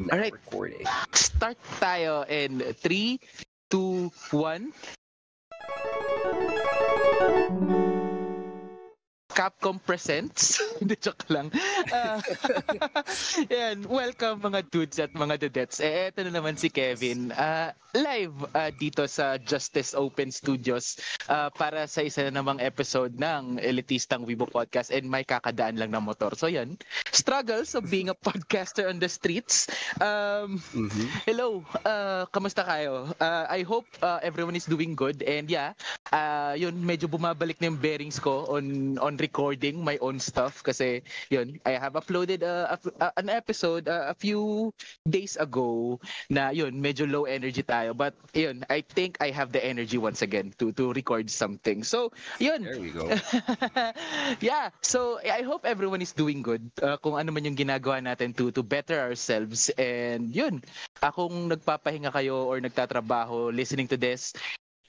[0.00, 0.32] Alright.
[0.32, 0.82] recording.
[1.14, 3.20] Start tayo in 3,
[3.70, 4.72] 2, 1.
[9.34, 10.62] Capcom presents.
[10.78, 11.50] Hindi, joke lang.
[11.90, 12.22] Ah,
[13.50, 15.82] yan, welcome mga dudes at mga dudettes.
[15.82, 17.34] Eh, eto na naman si Kevin.
[17.34, 23.18] Ah, live ah, dito sa Justice Open Studios ah, para sa isa na namang episode
[23.18, 26.30] ng Elitistang Weibo Podcast and may kakadaan lang ng motor.
[26.38, 26.78] So yan,
[27.10, 29.66] struggles of being a podcaster on the streets.
[29.98, 31.06] Um, Mhm.
[31.26, 33.10] Hello, uh, kamusta kayo?
[33.18, 35.74] Uh, I hope uh, everyone is doing good and yeah,
[36.14, 41.00] uh, yun medyo bumabalik na yung bearings ko on on recording my own stuff kasi
[41.32, 44.68] yun, I have uploaded uh, a- a- an episode uh, a few
[45.08, 45.96] days ago
[46.28, 50.20] na yun, medyo low energy tayo but yun, I think I have the energy once
[50.20, 51.80] again to to record something.
[51.80, 53.08] So, yun, There we go.
[54.44, 56.68] yeah, so I hope everyone is doing good.
[56.82, 60.60] Uh, kung ano man yung ginagawa natin to to better ourselves and yun,
[61.00, 64.34] akong nagpapahinga kayo or nagtatrabaho listening to this,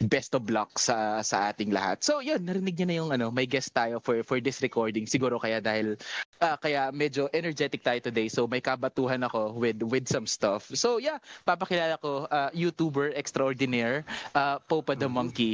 [0.04, 2.04] best of luck sa sa ating lahat.
[2.04, 5.08] So yun, narinig niyo na yung ano, may guest tayo for for this recording.
[5.08, 5.96] Siguro kaya dahil
[6.44, 8.28] ah, kaya medyo energetic tayo today.
[8.28, 10.68] So may kabatuhan ako with with some stuff.
[10.76, 14.04] So yeah, papakilala ko ah, YouTuber extraordinaire,
[14.36, 15.16] uh, Popa the Mhm.
[15.16, 15.54] Monkey.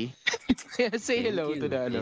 [0.98, 2.00] Say hello to the ano.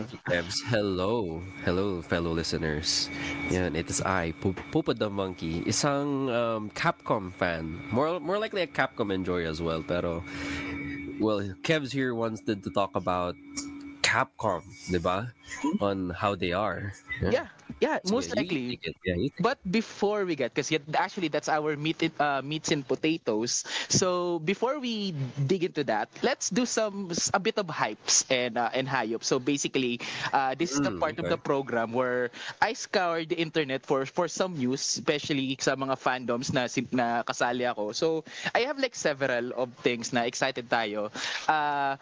[0.72, 1.42] Hello.
[1.64, 3.10] Hello, fellow listeners.
[3.52, 5.60] Yan, it is I, Pupa the Monkey.
[5.68, 7.84] Isang um, Capcom fan.
[7.92, 9.82] More more likely a Capcom enjoyer as well.
[9.84, 10.22] Pero,
[11.20, 13.36] well, Kev's here wants to, to talk about
[14.10, 15.30] Capcom, di ba?
[15.80, 16.92] On how they are.
[17.28, 17.46] Yeah,
[17.80, 18.80] yeah, So, most yeah, likely.
[19.04, 23.64] Yeah, But before we get, because actually that's our meat, uh, meats and potatoes.
[23.88, 25.12] So before we
[25.46, 29.24] dig into that, let's do some a bit of hypes and uh, and hype.
[29.24, 30.00] So basically,
[30.32, 31.40] uh, this is the Mm, part of the okay.
[31.40, 32.30] program where
[32.60, 37.64] I scoured the internet for for some news, especially sa mga fandoms na na kasali
[37.64, 37.92] ako.
[37.96, 38.08] So
[38.54, 41.08] I have like several of things na excited tayo.
[41.48, 41.96] Uh,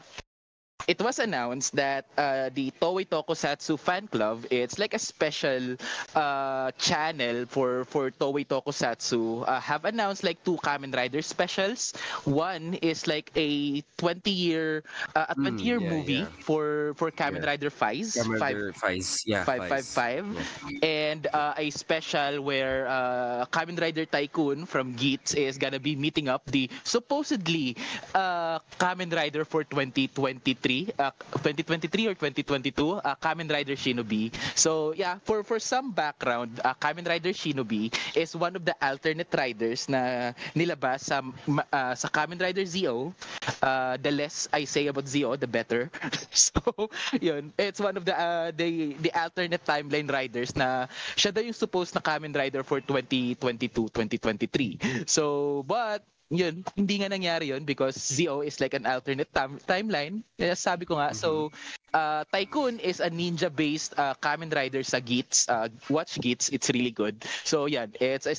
[0.86, 5.76] it was announced that uh, the Toei Tokusatsu fan club it's like a special
[6.14, 11.92] uh, channel for for Toei Tokusatsu uh, have announced like two Kamen Rider specials
[12.24, 14.82] one is like a 20 year
[15.14, 16.30] uh, a Mm, 20 year yeah, movie yeah.
[16.40, 17.56] for for Kamen Yeah.
[17.56, 19.22] Rider Faiz Kamen five Rider Faiz.
[19.26, 19.86] Yeah, five five Faiz.
[19.86, 20.78] five Yeah.
[20.82, 26.28] and uh, a special where uh, Kamen Rider Tycoon from Geats is gonna be meeting
[26.28, 27.76] up the supposedly
[28.14, 31.10] uh, Kamen Rider for 2023, uh,
[31.42, 34.30] 2023 or 2022, uh, Kamen Rider Shinobi.
[34.54, 39.32] So yeah, for for some background, uh, Kamen Rider Shinobi is one of the alternate
[39.34, 43.10] riders na nilabas sa uh, sa Kamen Rider Zeo.
[43.62, 45.90] Uh, the less I say about Zeo, the better.
[46.30, 46.60] so
[47.18, 50.86] yun, it's one of the uh, the the alternate timeline riders na
[51.18, 55.08] siya daw yung supposed na Kamen Rider for 2022, 2023.
[55.08, 60.20] So, but yun, hindi nga nangyari yun because Zio is like an alternate tam- timeline.
[60.36, 61.48] Kaya sabi ko nga, so
[61.94, 65.48] uh, Tycoon is a ninja-based uh, Kamen Rider sa Geats.
[65.48, 67.24] Uh, watch Geats, it's really good.
[67.44, 68.36] So yan, it's a,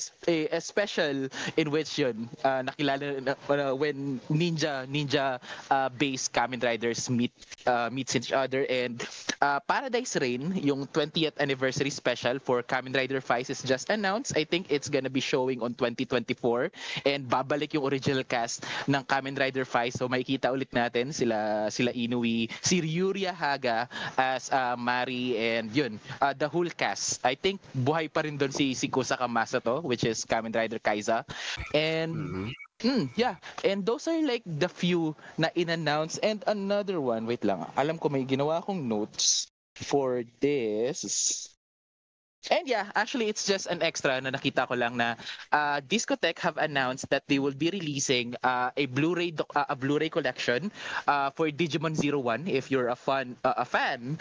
[0.54, 5.40] a- special in which yun, uh, nakilala na, uh, when ninja ninja
[5.70, 7.32] uh, based Kamen Riders meet
[7.66, 9.02] uh, meets each other and
[9.40, 14.36] uh, Paradise Rain, yung 20th anniversary special for Kamen Rider Fives is just announced.
[14.36, 16.70] I think it's gonna be showing on 2024
[17.06, 19.96] and babalik yung original cast ng Kamen Rider Fives.
[19.98, 23.88] So makikita ulit natin sila sila Inui, si Ryuria Haga
[24.20, 27.24] as uh, Mari and yun, uh, the whole cast.
[27.24, 31.24] I think buhay pa rin doon si si Kusaka Masato which is Kamen Rider Kaiza.
[31.72, 32.52] And Mhm.
[32.80, 33.36] Mm, yeah.
[33.60, 36.16] And those are like the few na in-announce.
[36.24, 37.68] And another one, wait lang.
[37.76, 41.04] Alam ko may ginawa akong notes for this.
[42.48, 45.20] And yeah, actually it's just an extra na nakita ko lang na
[45.52, 50.08] uh, Discotech have announced that they will be releasing uh, a Blu-ray uh, a Blu-ray
[50.08, 50.72] collection
[51.04, 54.16] uh, for Digimon 01 if you're a fan uh, a fan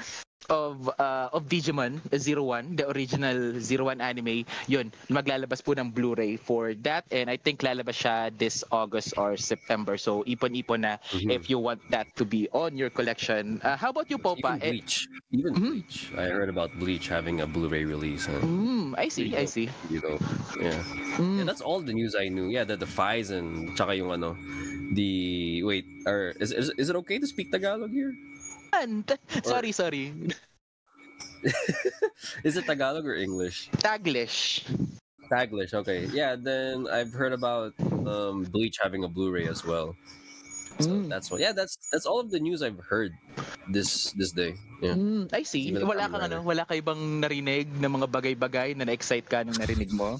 [0.47, 6.73] of uh, of Digimon 01, the original 01 anime, yun, maglalabas po ng Blu-ray for
[6.87, 9.97] that and I think lalabas siya this August or September.
[9.99, 11.31] So ipon-ipon na Mhm.
[11.35, 13.59] if you want that to be on your collection.
[13.63, 14.55] Uh, how about you, Popa?
[14.55, 14.95] Even Eh, Bleach.
[15.35, 15.69] Even Mhm.
[15.83, 15.97] Bleach.
[16.15, 18.25] I heard about Bleach having a Blu-ray release.
[18.25, 18.39] Huh?
[18.39, 19.67] mm, I see, I see.
[19.91, 20.17] You know,
[20.63, 20.79] yeah.
[21.19, 21.43] Mm.
[21.43, 22.47] Yeah, that's all the news I knew.
[22.47, 24.39] Yeah, the the Fies and tsaka yung ano,
[24.95, 28.15] the wait, or is, is is it okay to speak Tagalog here?
[28.73, 29.05] And,
[29.43, 30.13] sorry, sorry.
[32.43, 33.69] Is it Tagalog or English?
[33.79, 34.63] Taglish.
[35.31, 35.73] Taglish.
[35.73, 36.05] Okay.
[36.11, 36.35] Yeah.
[36.35, 39.95] Then I've heard about um, Bleach having a Blu-ray as well.
[40.79, 41.11] So Mm.
[41.11, 41.43] that's what.
[41.43, 43.11] Yeah, that's that's all of the news I've heard
[43.67, 44.55] this this day.
[44.79, 44.95] Yeah.
[44.95, 45.67] Mm, I see.
[45.75, 49.59] Even Wala kang ano, wala ka ibang narinig na mga bagay-bagay na na-excite ka nung
[49.59, 50.15] narinig mo?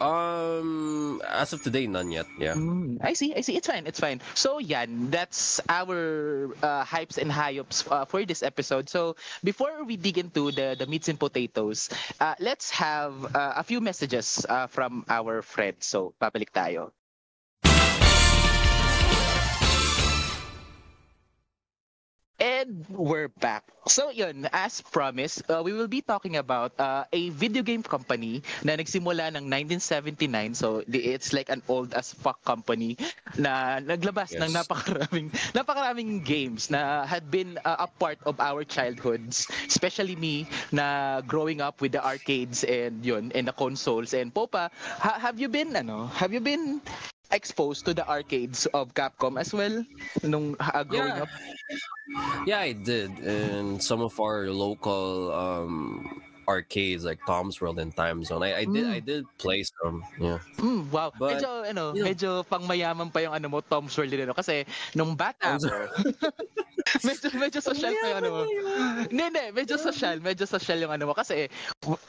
[0.00, 2.26] Um, as of today, none yet.
[2.38, 2.54] Yeah.
[2.54, 3.56] Mm, I see, I see.
[3.56, 4.20] It's fine, it's fine.
[4.34, 8.88] So yan, that's our uh, hypes and hyups uh, for this episode.
[8.88, 11.90] So before we dig into the the meats and potatoes,
[12.20, 15.86] uh, let's have uh, a few messages uh, from our friends.
[15.86, 16.92] So babalik tayo.
[22.60, 23.64] And we're back.
[23.88, 28.42] So yun, as promised, uh, we will be talking about uh, a video game company
[28.62, 30.52] na nagsimula ng 1979.
[30.52, 33.00] So it's like an old as fuck company
[33.40, 34.52] na naglabas ng Yes.
[34.52, 41.20] napakaraming napakaraming games na had been uh, a part of our childhoods, especially me na
[41.24, 44.12] growing up with the arcades and yun and the consoles.
[44.12, 44.68] And Popa,
[45.00, 46.12] ha- have you been ano?
[46.12, 46.84] Have you been
[47.30, 49.84] exposed to the arcades of Capcom as well
[50.22, 51.22] nung uh, growing Yeah.
[51.22, 51.30] up?
[52.46, 53.10] Yeah, I did.
[53.20, 58.42] And some of our local um arcades like Tom's World and Time Zone.
[58.42, 58.96] I, I did Mm.
[58.96, 60.02] I did play some.
[60.16, 60.38] Yeah.
[60.56, 61.12] Mm, wow.
[61.12, 64.32] But, medyo ano, you know- medyo pangmayaman pa yung ano mo Tom's World din ano
[64.32, 64.64] kasi
[64.94, 65.58] nung bata
[67.06, 68.42] medyo medyo social pa yung ano mo.
[69.06, 71.46] Hindi, hindi, medyo social, medyo social yung ano mo kasi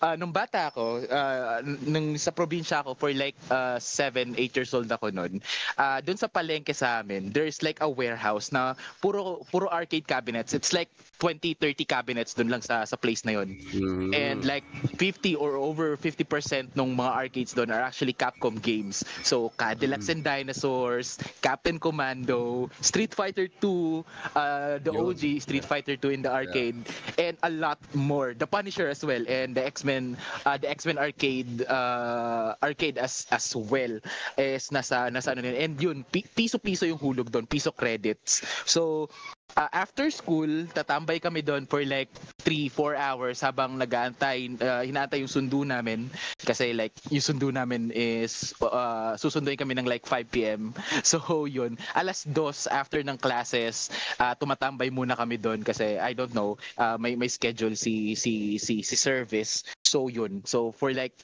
[0.01, 4.89] uh, nung bata ako, uh, nung sa probinsya ako for like 7, 8 years old
[4.89, 5.43] ako noon.
[5.77, 8.73] Uh, doon sa palengke sa amin, there's like a warehouse na
[9.03, 10.55] puro puro arcade cabinets.
[10.55, 10.89] It's like
[11.19, 13.53] 20, 30 cabinets doon lang sa sa place na yon.
[13.75, 14.11] Mhm.
[14.21, 14.63] And like
[14.97, 19.03] 50 or over 50% ng mga arcades doon are actually Capcom games.
[19.25, 25.01] So Cadillacs and Dinosaurs, Captain Commando, Street Fighter 2, uh, the.
[25.01, 26.77] OG Street Fighter 2 in the arcade,
[27.17, 28.37] and a lot more.
[28.37, 30.15] The Punisher as well, and the X-Men,
[30.45, 33.97] uh, the X-Men arcade, uh, arcade as as well
[34.37, 35.57] is nasa nasa ano yun.
[35.57, 38.45] And yun, pi- piso-piso yung hulog doon, piso credits.
[38.69, 39.09] So
[39.57, 42.09] uh, after school, tatambay kami doon for like
[42.43, 46.09] 3-4 hours habang nag-aantay, uh, hinaantay yung sundo namin.
[46.41, 50.73] Kasi like, yung sundo namin is, uh, susunduin kami ng like 5 p.m.
[51.07, 53.89] So yun, alas dos after ng classes,
[54.19, 58.57] uh, tumatambay muna kami doon kasi I don't know, uh, may may schedule si si
[58.57, 59.63] si si service.
[59.83, 60.45] So yun.
[60.47, 61.15] So for like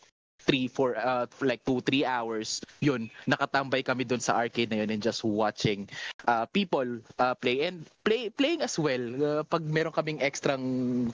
[0.48, 4.82] three, four, uh, for like two, three hours, yun, nakatambay kami doon sa arcade na
[4.82, 5.86] yun and just watching
[6.26, 6.88] uh, people
[7.20, 10.64] uh, play and play playing as well uh, pag meron kaming extrang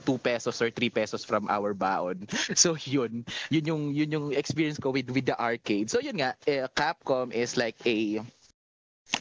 [0.06, 2.24] 2 pesos or 3 pesos from our baon.
[2.54, 5.90] So yun, yun yung yun yung experience ko with with the arcade.
[5.90, 8.22] So yun nga, eh, Capcom is like a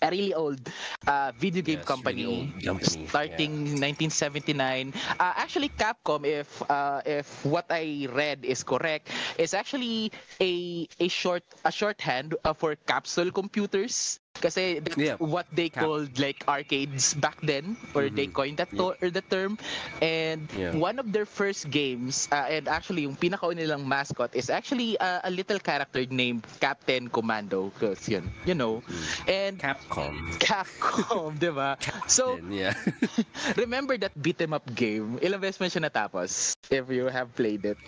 [0.02, 0.60] a really old
[1.08, 7.46] uh, video game Yes, company, really company, starting 1979 uh, actually capcom if uh, if
[7.46, 10.12] what i read is correct is actually
[10.42, 15.18] a a short a shorthand uh, for capsule computers kasi that's Yeah.
[15.22, 18.34] what they Cap- called like arcades back then or they Mhm.
[18.34, 19.60] coined that to- or the term
[20.02, 20.74] and Yeah.
[20.74, 25.22] one of their first games uh, and actually yung pinaka nilang mascot is actually uh,
[25.22, 28.82] a little character named Captain Commando because yun you know
[29.30, 30.18] and Capcom.
[30.42, 31.78] Capcom, di ba?
[32.10, 32.74] So, yeah.
[33.62, 35.22] remember that beat 'em up game?
[35.22, 36.58] Ilang beses mo siya natapos?
[36.74, 37.80] If you have played it.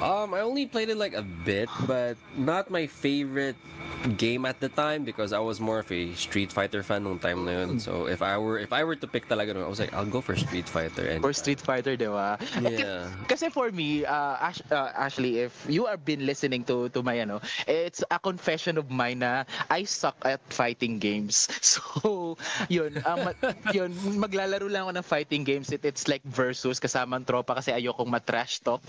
[0.00, 3.56] Um, I only played it like a bit, but not my favorite
[4.16, 7.44] game at the time because I was more of a Street Fighter fan nung time
[7.44, 7.80] na yun.
[7.80, 10.08] So if I were if I were to pick talaga, no, I was like, I'll
[10.08, 11.04] go for Street Fighter.
[11.04, 12.40] And Or Street Fighter, di ba?
[12.60, 17.02] Yeah, Kasi for me, uh, Ash, uh, Ashley, if you have been listening to to
[17.04, 21.48] my ano, it's a confession of mine na I suck at fighting games.
[21.70, 23.30] So, yun, um,
[23.76, 25.70] yun, maglalaro lang ako ng fighting games.
[25.70, 28.82] It, it's like versus kasama ang tropa kasi ayokong matrash talk.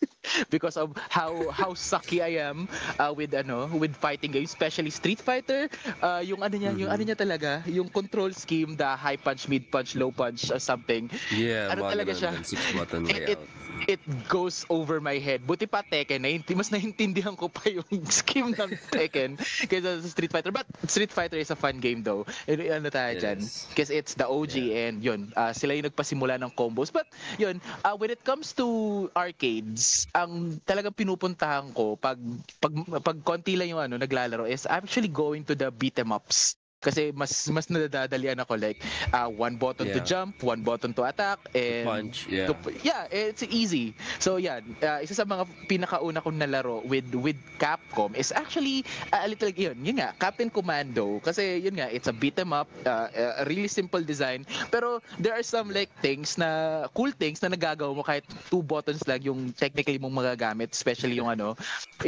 [0.52, 2.68] because of how how sucky I am
[3.00, 5.72] uh, with ano with fighting games especially Street Fighter
[6.04, 9.72] uh, yung ano niya yung ano niya talaga yung control scheme the high punch mid
[9.72, 12.36] punch low punch or something yeah, Ano talaga siya?
[12.36, 13.40] din, six button it, it,
[13.88, 15.42] it goes over my head.
[15.46, 20.32] Buti pa Tekken, na mas naintindihan ko pa yung scheme ng Tekken kaysa sa Street
[20.32, 20.52] Fighter.
[20.52, 22.26] But Street Fighter is a fun game though.
[22.46, 23.38] And, ano tayo It dyan?
[23.72, 26.92] Because it's the OG and yun, uh, sila yung nagpasimula ng combos.
[26.92, 32.18] But yun, uh, when it comes to arcades, ang talagang pinupuntahan ko pag,
[32.62, 36.56] pag, pag konti lang yung ano, naglalaro is actually going to the beat 'em ups.
[36.82, 38.82] Kasi mas mas nadadalian ako like
[39.14, 40.08] uh, one button to Yeah.
[40.26, 42.50] jump, one button to attack, and punch, yeah.
[42.50, 43.94] to- yeah, it's easy.
[44.18, 48.82] So yeah, uh, isa sa mga pinakauna kong nalaro with with Capcom is actually
[49.14, 52.50] uh, a little yun, yun nga, Captain Commando kasi yun nga, it's a beat 'em
[52.50, 54.42] up, uh, a really simple design.
[54.72, 59.04] Pero there are some like things na cool things na nagagawa mo kahit two buttons
[59.04, 61.52] lang yung technically mong magagamit, especially yung ano,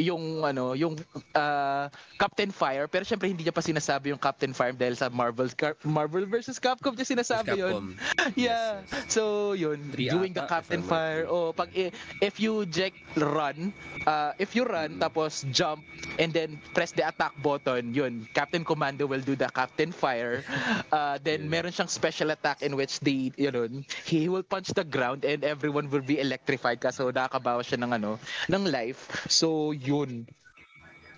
[0.01, 0.97] yung ano, yung
[1.37, 5.13] uh, Captain Fire, pero syempre hindi niya pa sinasabi yung Captain Fire Fire dahil sa
[5.13, 5.53] Marvel
[5.85, 7.69] Marvel versus Capcom yung sinasabi yun.
[7.69, 7.87] Capcom.
[8.35, 8.81] Yeah.
[8.81, 9.13] Yes, yes.
[9.13, 11.29] So, yun, Three doing the ata, Captain Fire.
[11.29, 11.69] O, pag
[12.25, 13.69] if you jack run,
[14.09, 15.85] uh, if you run, tapos jump,
[16.17, 20.41] and then press the attack button, yun, Captain Commando will do the Captain Fire.
[20.95, 21.51] Uh, then, Yeah.
[21.59, 23.67] meron siyang special attack in which the, you know,
[24.07, 28.17] he will punch the ground and everyone will be electrified kaso nakakabawa siya ng ano,
[28.47, 29.11] ng life.
[29.27, 30.25] So, yun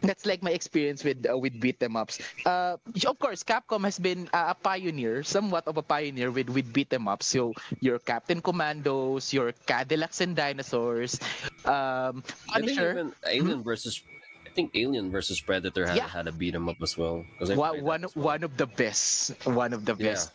[0.02, 2.20] that's like my experience with uh, with beat 'em ups.
[2.44, 2.76] Uh,
[3.06, 6.92] of course, Capcom has been uh, a pioneer, somewhat of a pioneer with with beat
[6.92, 7.26] 'em ups.
[7.26, 11.18] So your Captain Commandos, your Cadillacs and Dinosaurs,
[11.64, 12.22] um,
[12.52, 12.90] I think Punisher.
[12.90, 14.02] even Alien versus
[14.46, 16.08] I think Alien versus Predator had Yeah.
[16.08, 17.24] had a beat 'em up as well.
[17.40, 18.40] One, one, well.
[18.40, 19.36] one of the best.
[19.44, 20.32] One of the best.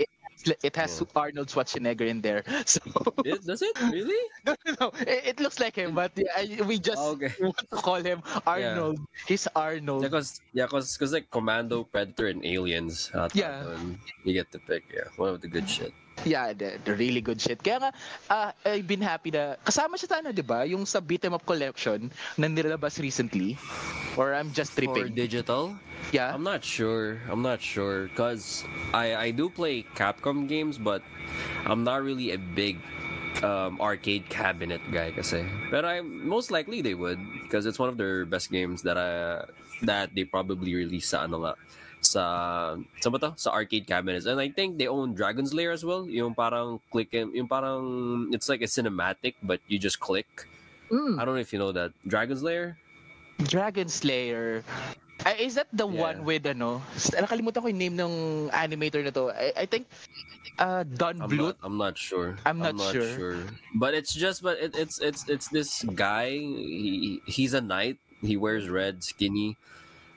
[0.63, 1.07] It has Yeah.
[1.15, 2.43] Arnold Schwarzenegger in there.
[2.65, 2.81] So
[3.25, 4.17] It- does it really?
[4.45, 7.33] no, no, no, it, it looks like him, but yeah, I- we just Oh, okay.
[7.39, 9.00] want to call him Arnold.
[9.27, 10.03] He's Arnold.
[10.03, 13.12] Yeah, cause yeah, cause, 'cause, like Commando, Predator, and Aliens.
[13.13, 13.65] Uh, Yeah.
[13.65, 14.83] one, you get to pick.
[14.93, 15.93] Yeah, one of the good shit.
[16.22, 17.63] Yeah, the, the really good shit.
[17.65, 17.91] Kaya nga,
[18.30, 20.62] ah, I've been happy na, kasama siya sa ano, di ba?
[20.70, 23.58] Yung sa Beat 'em Up Collection na nilabas recently.
[24.20, 25.18] Or I'm just For tripping.
[25.18, 25.74] digital,
[26.13, 26.30] yeah?
[26.30, 27.18] I'm not sure.
[27.25, 31.01] I'm not sure, cause I I do play Capcom games, but
[31.65, 32.77] I'm not really a big
[33.41, 35.41] um, arcade cabinet guy kasi.
[35.74, 39.48] But I most likely they would, because it's one of their best games that I
[39.88, 41.53] that they probably release sa ano nga
[42.01, 43.29] sa sa ba to?
[43.38, 47.13] sa arcade cabinets and I think they own Dragon's Lair as well yung parang click
[47.13, 50.27] and yung parang it's like a cinematic but you just click
[50.91, 52.75] Mm, I don't know if you know that Dragon's Lair
[53.41, 54.62] Dragon Slayer.
[55.25, 56.01] Ah, is that the Yeah.
[56.13, 56.77] one with ano?
[57.15, 58.13] Nakalimutan ko yung name ng
[58.53, 59.29] animator na to.
[59.34, 59.86] I, I think
[60.62, 61.58] uh, Don I'm Bluth.
[61.58, 62.38] not, I'm not sure.
[62.46, 63.41] I'm not sure.
[63.77, 66.38] But it's just, but it, it's it's it's this guy.
[66.38, 67.98] He he's a knight.
[68.22, 69.58] He wears red, skinny.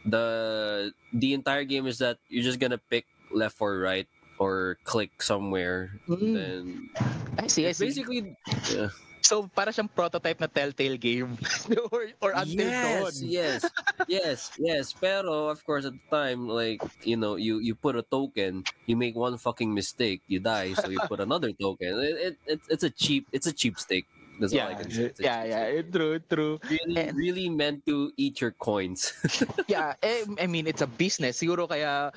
[0.04, 4.08] The the entire game is that you're just gonna pick left or right
[4.38, 5.96] or click somewhere.
[6.08, 6.34] Mm.
[6.34, 6.90] Then
[7.38, 7.86] I see, I it's see.
[7.86, 8.36] basically
[8.72, 8.88] yeah.
[9.24, 11.40] So, para siyang prototype na Telltale game.
[11.92, 13.08] or, or Until Dawn.
[13.08, 13.60] yes, yes,
[14.04, 14.92] yes, yes.
[14.92, 19.00] Pero of course, at the time, like you know, you you put a token, you
[19.00, 20.76] make one fucking mistake, you die.
[20.76, 21.96] So you put another token.
[22.04, 24.04] It, it, it it's a cheap, it's a cheap steak.
[24.40, 25.04] That's all I Yeah, can say.
[25.10, 25.82] It's a yeah, yeah.
[25.86, 26.58] True, true.
[26.68, 29.14] Really, And- really meant to eat your coins.
[29.68, 31.38] yeah, eh, I mean it's a business.
[31.38, 32.10] Siguro kaya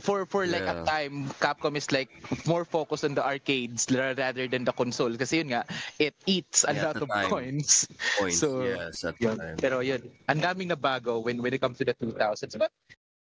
[0.00, 0.88] for for like a Yeah.
[0.88, 2.08] time Capcom is like
[2.44, 5.62] more focused on the arcades rather than the console kasi yun nga
[6.00, 7.28] it eats a Yeah, lot of time.
[7.28, 7.88] coins.
[8.20, 8.36] coins.
[8.40, 9.36] So, yes, at Yun.
[9.36, 9.56] time.
[9.56, 12.56] Pero yun, ang daming nabago when when it comes to the 2000s.
[12.56, 12.72] But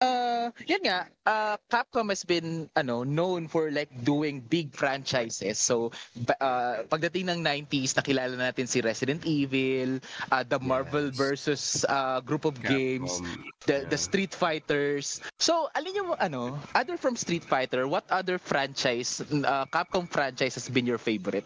[0.02, 5.58] uh yun nga, uh, Capcom has been ano known for like doing big franchises.
[5.60, 5.92] So
[6.40, 10.00] uh, pagdating ng 90s, nakilala natin si Resident Evil,
[10.32, 11.18] uh, the Marvel Yes.
[11.18, 14.08] versus uh, group of games Capcom, the the yeah.
[14.08, 15.22] Street Fighters.
[15.40, 20.70] So, alin yung ano, other from Street Fighter, what other franchise, uh, Capcom franchise has
[20.70, 21.46] been your favorite?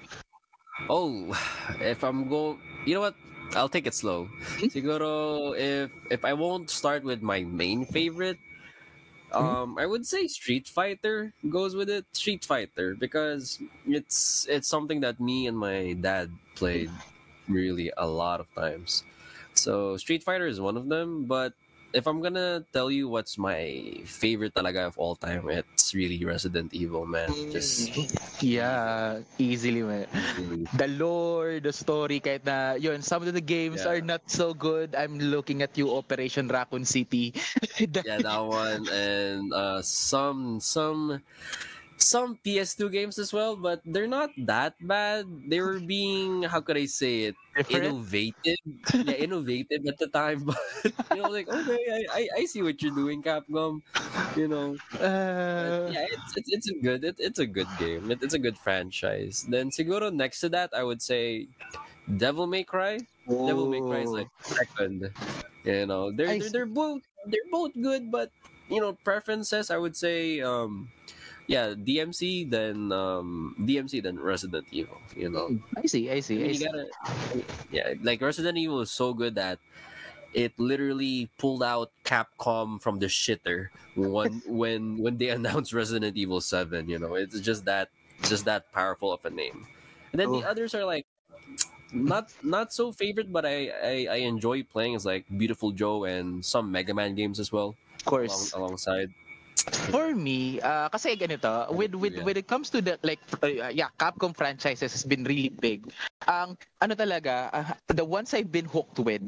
[0.89, 1.33] Oh,
[1.81, 3.15] if I'm go, you know what?
[3.55, 4.29] I'll take it slow.
[4.71, 8.39] Siguro if if I won't start with my main favorite,
[9.31, 12.05] um, I would say Street Fighter goes with it.
[12.13, 16.91] Street Fighter because it's it's something that me and my dad played
[17.47, 19.03] really a lot of times.
[19.53, 21.53] So Street Fighter is one of them, but
[21.93, 26.73] if I'm gonna tell you what's my favorite talaga of all time, it's really Resident
[26.73, 27.29] Evil, man.
[27.51, 27.91] Just
[28.41, 30.07] Yeah, easily man.
[30.73, 33.91] The lore, the story, kahit na, yun, some of the games Yeah.
[33.97, 34.95] are not so good.
[34.95, 37.33] I'm looking at you, Operation Raccoon City.
[38.05, 41.21] Yeah that one and uh some some
[42.01, 45.25] some ps2 games as well but they're not that bad.
[45.47, 47.85] They were being how could i say it different.
[47.85, 48.59] innovative.
[49.05, 50.57] Yeah innovative at the time but
[51.13, 53.81] you know like okay I, I i see what you're doing capcom
[54.35, 54.75] you know.
[54.97, 58.09] Uh, yeah it's it's, it's a good it, it's a good game.
[58.11, 59.45] It, it's a good franchise.
[59.47, 61.47] Then siguro next to that i would say
[62.17, 62.99] devil may cry.
[63.27, 65.11] Devil May Cry is like second.
[65.63, 66.49] You know, they're I they're, see.
[66.49, 68.31] they're both they're both good, but
[68.67, 70.89] you know, preferences I would say um
[71.47, 75.53] yeah, DMC then um DMC then Resident Evil, you know.
[75.77, 76.67] I see, I I see, mean, I you see.
[76.67, 76.85] gotta
[77.71, 79.59] yeah, like Resident Evil is so good that
[80.33, 86.41] it literally pulled out Capcom from the shitter when when when they announced Resident Evil
[86.41, 87.15] 7, you know.
[87.15, 87.89] It's just that
[88.23, 89.67] just that powerful of a name.
[90.13, 90.45] And then the Oh.
[90.45, 91.05] others are like
[91.93, 96.45] not not so favorite, but I, I I enjoy playing is like Viewtiful Joe and
[96.45, 98.31] some Mega Man games as well Of course.
[98.31, 99.13] along, alongside.
[99.91, 103.93] For me, uh, kasi ganito, with with when it comes to the like uh, yeah,
[103.99, 105.85] Capcom franchises has been really big.
[106.27, 109.21] Ang ano talaga, uh, the ones I've been hooked with,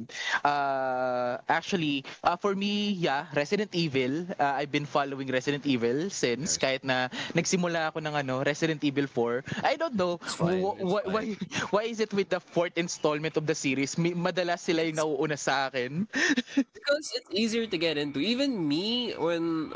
[0.43, 4.25] uh, actually, uh, for me, yeah, Resident Evil.
[4.37, 9.07] Uh, I've been following Resident Evil since kahit na nagsimula ako ng ano, Resident Evil
[9.07, 9.43] 4.
[9.63, 11.25] I don't know fine, wh- wh- why
[11.73, 15.37] why is it with the fourth installment of the series, mi- madalas sila yung nauuna
[15.37, 16.05] sa akin.
[16.83, 18.19] because it's easier to get into.
[18.19, 19.73] Even me, when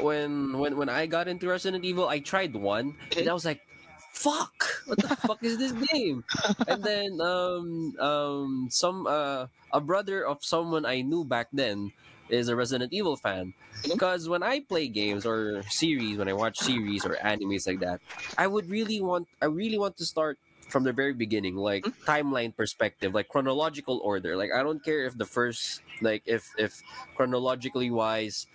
[0.00, 3.62] when when when I got into Resident Evil, I tried one, and I was like,
[4.12, 4.82] "Fuck!
[4.86, 6.24] What the fuck is this game?"
[6.66, 11.92] And then um um some uh a brother of someone I knew back then
[12.28, 13.54] is a Resident Evil fan.
[13.82, 18.00] Because when I play games or series, when I watch series or animes like that,
[18.36, 20.38] I would really want I really want to start
[20.68, 24.36] from the very beginning, like timeline perspective, like chronological order.
[24.36, 26.82] Like I don't care if the first like if if
[27.16, 28.46] chronologically wise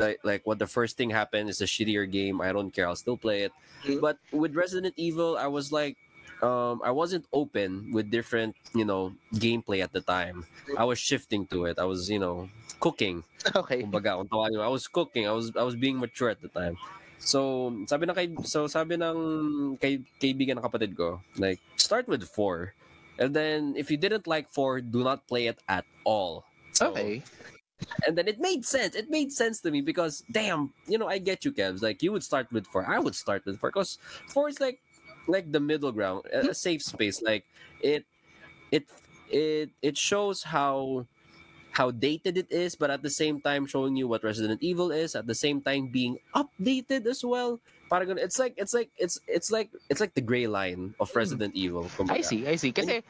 [0.00, 2.88] like like what the first thing happened is a shittier game, I don't care.
[2.88, 3.52] I'll still play it.
[3.84, 4.00] Mhm.
[4.00, 5.96] But with Resident Evil, I was like
[6.42, 10.44] um, I wasn't open with different, you know, gameplay at the time.
[10.76, 11.78] I was shifting to it.
[11.78, 12.48] I was, you know,
[12.80, 13.24] cooking.
[13.56, 13.84] Okay.
[13.84, 14.20] Kumbaga,
[14.60, 15.28] I was cooking.
[15.28, 16.76] I was I was being mature at the time.
[17.20, 22.24] So, sabi ng kay so sabi ng kay kaibigan ng kapatid ko, like start with
[22.24, 22.72] 4.
[23.20, 26.48] And then if you didn't like 4, do not play it at all.
[26.72, 27.20] So, Okay.
[28.06, 28.94] And then it made sense.
[28.94, 31.82] It made sense to me because damn, you know, I get you, Kevs.
[31.82, 32.86] Like you would start with 4.
[32.86, 34.80] I would start with 4 because 4 is like
[35.28, 37.22] like the middle ground, a, a safe space.
[37.22, 37.44] Like
[37.80, 38.04] it
[38.70, 38.86] it
[39.30, 41.06] it it shows how
[41.80, 45.16] how dated it is, but at the same time showing you what Resident Evil is,
[45.16, 47.56] at the same time being updated as well.
[47.88, 51.56] Parang it's like it's like it's it's like it's like the gray line of Resident
[51.58, 51.88] Evil.
[51.88, 52.06] Hmm.
[52.06, 52.28] I kumbaga.
[52.28, 52.70] see, I see.
[52.70, 53.02] Kasi,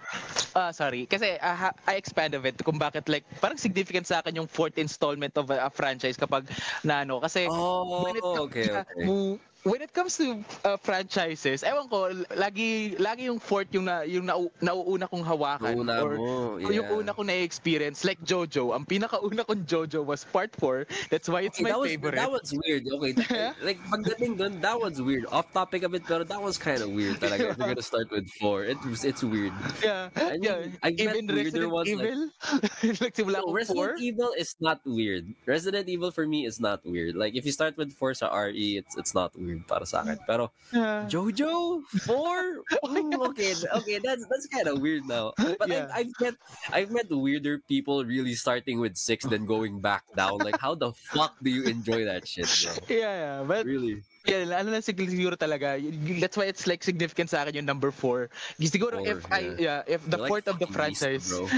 [0.57, 4.41] ah sorry, kasi uh, I expand of it kung bakit like, parang significant sa akin
[4.41, 6.49] yung fourth installment of a, a franchise kapag
[6.81, 7.21] na ano.
[7.21, 9.05] Kasi, Oh, when it okay, okay.
[9.05, 14.01] mu- when it comes to uh, franchises, ewan ko, lagi lagi yung fourth yung na,
[14.09, 16.97] yung nau, nauuna kong hawakan Una or mo, or yung yeah.
[16.97, 18.73] una kong na-experience like Jojo.
[18.73, 20.87] Ang pinakauna kong Jojo was part 4.
[21.13, 22.17] That's why it's my that was favorite.
[22.17, 22.89] that was weird.
[22.89, 23.53] Okay, Yeah.
[23.61, 25.29] like pagdating dun, that was weird.
[25.29, 27.21] Off topic a bit, pero that was kind of weird.
[27.21, 27.53] Talaga.
[27.53, 29.53] If you're gonna start with four, it was it's weird.
[29.85, 30.73] yeah, I mean, yeah.
[30.81, 32.31] I've Even Resident ones, like- Evil,
[33.05, 34.01] nagsimula No, akong 4.
[34.01, 35.29] Evil is not weird.
[35.45, 37.13] Resident Evil for me is not weird.
[37.13, 40.19] Like if you start with four sa RE, it's it's not weird para sa akin.
[40.27, 41.03] Pero Yeah.
[41.11, 45.35] Jojo four, Ooh, okay, okay, that's that's kind of weird now.
[45.35, 45.91] But Yeah.
[45.91, 46.35] I've, I've met
[46.71, 50.39] I've met weirder people really starting with six then going back down.
[50.39, 52.75] Like how the fuck do you enjoy that shit, bro?
[53.03, 53.37] Yeah, yeah.
[53.43, 54.07] But Really?
[54.27, 55.81] Yeah, ano lang sig- siguro talaga.
[56.21, 58.29] That's why it's like significant sa akin yung number 4.
[58.61, 61.27] Siguro if Four, I yeah, if the You're like fourth of the beast, franchise.
[61.29, 61.49] bro.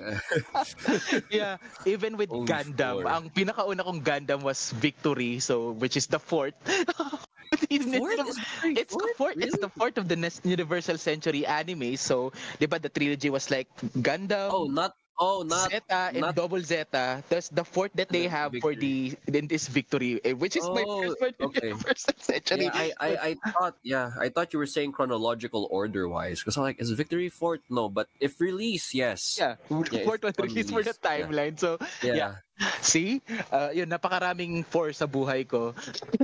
[0.00, 0.18] Yeah.
[1.30, 1.54] yeah,
[1.84, 3.08] even with Only Gundam, four.
[3.10, 6.54] ang pinakauna kong Gundam was Victory, so which is the fourth.
[7.70, 8.20] It's the- Fourth
[8.76, 9.36] it's the fourth.
[9.38, 11.96] It's the fourth of the Universal Century anime.
[11.96, 13.70] So, di ba the trilogy was like
[14.02, 17.22] Gundam, Oh, not oh, not Zeta, and not- Double Zeta.
[17.28, 20.64] That's the fourth that they The have for the in this Victory, eh, which is
[20.68, 21.68] my Oh, first for the okay.
[21.74, 22.64] Universal Century.
[22.66, 23.10] Yeah, I, I,
[23.44, 26.90] I thought yeah, I thought you were saying chronological order wise because I'm like, is
[26.92, 27.60] Victory fourth?
[27.70, 29.36] No, but if release, yes.
[29.38, 31.10] yeah, Yeah, fourth it's one released for the unreleased, yeah.
[31.26, 31.54] timeline.
[31.58, 32.14] So, yeah.
[32.14, 32.34] yeah.
[32.80, 33.20] see,
[33.52, 35.74] uh, yun napakaraming four sa buhay ko.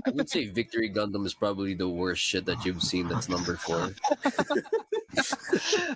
[0.07, 3.09] I would say Victory Gundam is probably the worst shit that you've seen.
[3.09, 3.93] That's number four.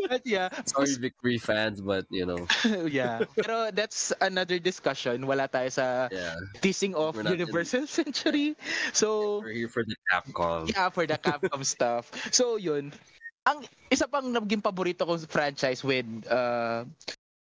[0.09, 2.47] But yeah, Sorry, Victory fans, but you know,
[2.89, 3.25] yeah.
[3.37, 5.25] Pero that's another discussion.
[5.27, 8.57] Wala tayo sa yeah, teasing of not in- Universal Century.
[8.93, 10.69] So, we're here for the Capcom.
[10.69, 12.13] yeah, for the Capcom stuff.
[12.33, 12.93] So, yun.
[13.47, 16.83] Ang isa pang naging paborito kong franchise with uh,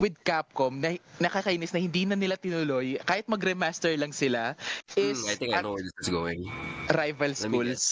[0.02, 4.58] with Capcom na nakakainis na hindi na nila tinuloy kahit mag-remaster lang sila
[4.98, 6.42] is Hmm, I think I know where this is going.
[6.90, 7.84] Rival Schools.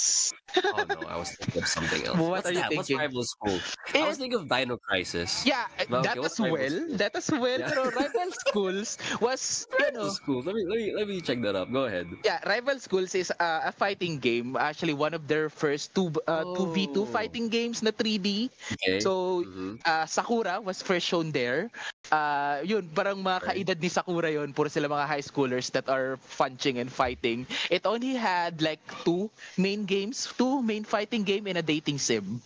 [0.74, 2.18] Oh no, I was thinking of something else.
[2.18, 2.74] What What's are you that?
[2.74, 2.98] What's thinking?
[3.00, 3.58] Rival School?
[3.94, 5.46] I was thinking of Dino Crisis.
[5.46, 6.52] Yeah, Well, that okay, as what's well.
[6.52, 6.98] Schools?
[7.00, 7.58] That as well.
[7.62, 7.68] Yeah.
[7.72, 8.88] Pero Rival Schools
[9.22, 9.40] was,
[9.72, 10.40] you know, Rival School.
[10.44, 11.72] Let me let me let me check that up.
[11.72, 12.10] Go ahead.
[12.26, 14.58] Yeah, Rival Schools is uh, a fighting game.
[14.58, 17.08] Actually, one of their first two uh, 2v2 Oh.
[17.08, 18.50] fighting games na 3D.
[18.76, 19.00] Okay.
[19.00, 19.80] So, Mhm.
[19.88, 21.70] uh, Sakura was first shown there.
[22.10, 24.50] Uh, yun, parang mga kaedad ni Sakura yun.
[24.52, 27.46] Puro sila mga high schoolers that are punching and fighting.
[27.70, 32.42] It only had like two main games, two main fighting game and a dating sim.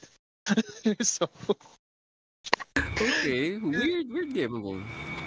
[1.03, 1.27] so,
[2.79, 4.55] okay, weird, weird game.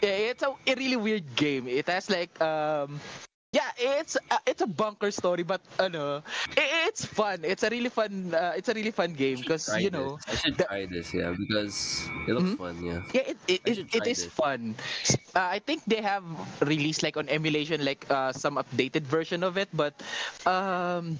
[0.03, 1.67] yeah, it's a, a really weird game.
[1.67, 2.99] It has like um
[3.51, 6.21] yeah, it's uh, it's a bunker story but ano,
[6.57, 7.41] it's fun.
[7.43, 10.27] It's a really fun uh, it's a really fun game because you know, this.
[10.27, 11.13] I should the- try this.
[11.13, 12.61] Yeah, because it looks Mhm.
[12.61, 12.75] fun.
[12.83, 13.01] Yeah.
[13.13, 14.33] yeah, it it, it, it is this.
[14.33, 14.75] fun.
[15.35, 16.23] Uh, I think they have
[16.61, 19.97] released like on emulation like uh, some updated version of it but
[20.45, 21.17] um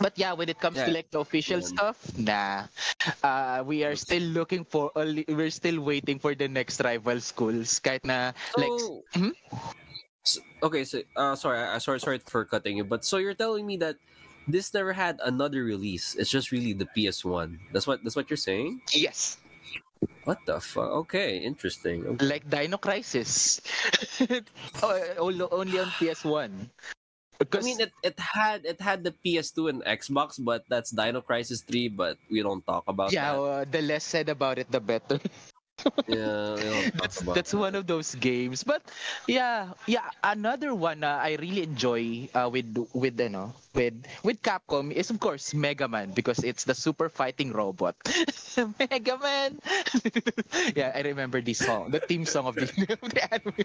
[0.00, 1.68] but yeah, when it comes to like the official Yeah.
[1.68, 2.66] stuff, nah.
[3.22, 7.78] Uh, we are still looking for, only- we're still waiting for the next rival schools.
[7.78, 8.72] Kahit na, like,
[10.24, 13.66] So, okay, so uh, sorry, uh, sorry, sorry for cutting you, but so you're telling
[13.66, 13.96] me that
[14.46, 16.14] this never had another release.
[16.14, 17.58] It's just really the PS1.
[17.72, 18.82] That's what that's what you're saying.
[18.94, 19.38] yes,
[20.24, 21.06] What the fuck?
[21.06, 22.06] Okay, interesting.
[22.06, 22.26] Okay.
[22.26, 23.60] like Dino Crisis.
[24.82, 26.70] oh, only, only on PS1.
[27.42, 31.62] I mean, it, it had it had the PS2 and Xbox, but that's Dino Crisis
[31.62, 31.88] 3.
[31.88, 35.18] But we don't talk about yeah, uh, the less said about it, the better.
[36.06, 38.64] Yeah, that's that's one of those games.
[38.64, 38.82] But
[39.26, 44.92] yeah yeah another one uh, i really enjoy uh, with with ano with with capcom
[44.92, 47.96] is of course mega man because it's the super fighting robot.
[48.78, 49.60] Mega man!
[50.76, 53.64] Yeah i remember this song the theme song of the, of the anime.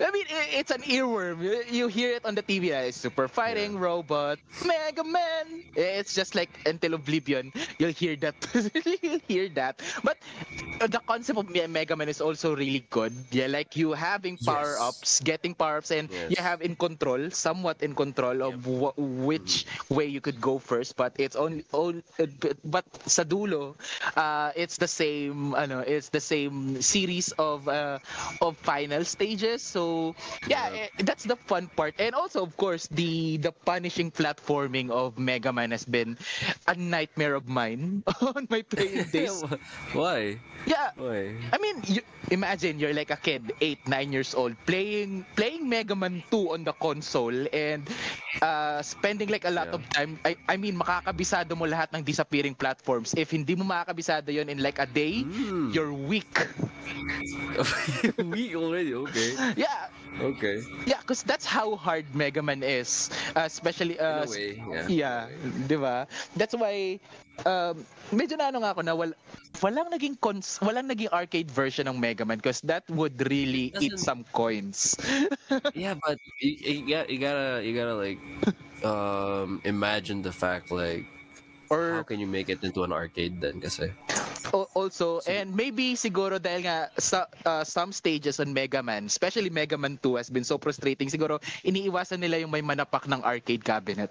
[0.00, 1.38] I mean i- it's an earworm.
[1.70, 4.38] You, hear it on the tv uh, super fighting robot.
[4.66, 5.64] Mega man!
[5.74, 8.34] It's just like until oblivion you'll hear that.
[9.02, 9.82] You'll hear that.
[10.04, 10.18] But
[10.80, 13.12] uh, the concept of Me- Mega Man is also really good.
[13.30, 16.30] Yeah, like you having power ups, getting power ups, and Yes.
[16.36, 20.96] you have in control, somewhat in control of wh- which way you could go first.
[20.96, 23.76] But it's only, on, uh, but- but sa dulo,
[24.16, 25.54] uh, it's the same.
[25.54, 27.98] Ano, it's the same series of uh,
[28.40, 29.62] of final stages.
[29.62, 30.14] So
[30.48, 30.88] yeah, Yeah.
[30.88, 31.94] eh, that's the fun part.
[31.98, 36.16] And also, of course, the the punishing platforming of Mega Man has been
[36.66, 39.44] a nightmare of mine on my playing days.
[39.92, 40.38] Why?
[40.66, 41.34] Yeah, Why?
[41.52, 45.96] I mean, you, imagine you're like a kid, eight, nine years old, playing playing Mega
[45.96, 47.88] Man 2 on the console and
[48.38, 49.76] uh, spending like a lot Yeah.
[49.78, 50.14] of time.
[50.22, 53.10] I, I mean, makakabisado mo lahat ng disappearing platforms.
[53.18, 55.74] If hindi mo makakabisado yon in like a day, Mm.
[55.74, 56.30] you're weak.
[58.32, 58.94] Weak already.
[58.94, 59.30] Okay.
[59.66, 60.64] Yeah, Okay.
[60.86, 64.88] yeah, because that's how hard Mega Man is, uh, especially In uh, a way, yeah.
[64.88, 65.20] Yeah,
[65.68, 66.04] 'di ba?
[66.36, 66.98] That's why
[67.46, 69.12] um medyo na ano nga ako na wal,
[69.62, 73.96] walang naging cons, walang naging arcade version ng Mega Man because that would really eat
[73.96, 74.96] some coins.
[75.74, 78.18] Yeah, but you, you, got, you gotta you gotta like
[78.82, 81.06] um imagine the fact like
[81.70, 84.09] or how can you make it into an arcade then kasi o-
[84.52, 89.78] also and maybe siguro dahil nga sa uh, some stages on Mega Man, especially Mega
[89.78, 91.08] Man 2 has been so frustrating.
[91.08, 94.10] Siguro iniiwasan nila yung may manapak ng arcade cabinet.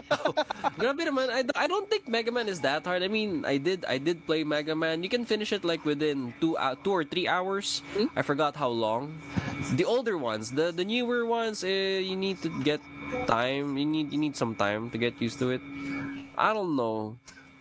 [0.80, 1.30] Grabe naman.
[1.30, 3.02] I, I don't think Mega Man is that hard.
[3.02, 5.02] I mean, I did I did play Mega Man.
[5.02, 7.82] You can finish it like within two uh, two or three hours.
[7.94, 8.10] Hmm?
[8.14, 9.18] I forgot how long.
[9.76, 12.80] The older ones, the the newer ones, eh, you need to get
[13.26, 13.76] time.
[13.76, 15.62] You need you need some time to get used to it.
[16.38, 17.20] I don't know.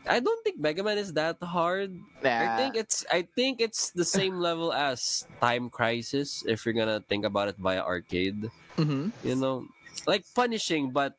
[0.10, 1.94] I don't think Mega Man is that hard.
[2.26, 7.00] I think it's I think it's the same level as Time Crisis if you're gonna
[7.06, 9.12] think about it via arcade Mhm.
[9.22, 9.68] you know
[10.08, 11.14] like punishing but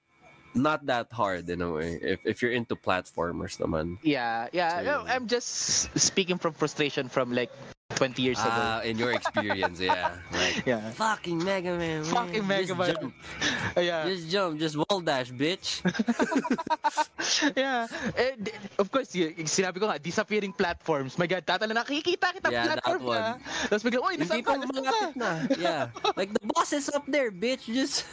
[0.57, 4.81] not that hard in a way if, if you're into platformers naman Yeah, yeah.
[4.81, 7.53] So, no, I'm just speaking from frustration from like
[7.97, 8.51] 20 years ago.
[8.53, 10.91] ah in your experience yeah like Yeah.
[10.95, 12.05] fucking Mega Man man.
[12.05, 12.89] Fucking Mega just Man.
[12.95, 13.13] jump,
[13.81, 14.05] yeah.
[14.07, 15.81] just jump just wall dash bitch
[17.57, 17.87] yeah.
[18.17, 21.17] And of course, sinabi ko nga, disappearing platforms.
[21.19, 23.37] My God, tatala na, nakikita kita Yeah, platform na.
[23.69, 24.53] Tapos bigla, uy, Hindi nasaan ka?
[24.59, 25.01] Nasaan ka?
[25.17, 25.31] na.
[25.57, 25.83] Yeah.
[26.17, 27.67] Like the boss is up there, bitch.
[27.71, 28.05] Just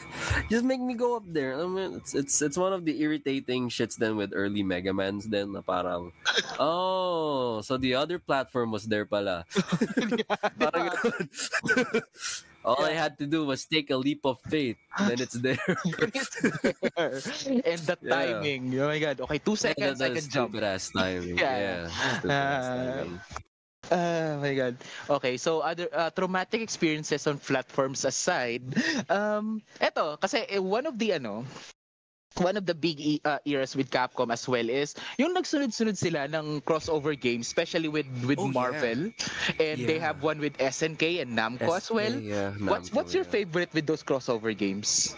[0.52, 1.58] just make me go up there.
[1.58, 5.26] I mean, it's it's it's one of the irritating shits then with early Mega Mans
[5.28, 6.12] then na parang
[6.62, 9.46] oh, so the other platform was there pala.
[10.60, 11.24] Parang ganun.
[12.68, 14.76] All I had to do was take a leap of faith.
[15.00, 15.62] Then it's there.
[17.64, 18.12] And the Yeah.
[18.12, 18.76] timing.
[18.80, 19.22] Oh my God.
[19.24, 20.52] Okay, two seconds, I can jump.
[20.60, 21.38] ass timing.
[21.42, 21.80] Yeah, Yeah.
[21.88, 22.28] yeah.
[22.28, 22.60] Ah.
[22.76, 23.20] timing.
[23.88, 24.76] Oh my God.
[25.08, 28.64] Okay, so other uh, traumatic experiences on platforms aside,
[29.08, 31.48] um, eto, kasi eh, one of the ano,
[32.40, 36.28] one of the big e- uh, eras with Capcom as well is yung nagsunod-sunod sila
[36.30, 38.54] ng crossover games, especially with with Oh, yeah.
[38.54, 39.00] Marvel,
[39.60, 42.14] and they have one with SNK and Namco as well.
[42.14, 43.36] Yeah, What's Namco, what's what's your yeah.
[43.42, 45.16] favorite with those crossover games?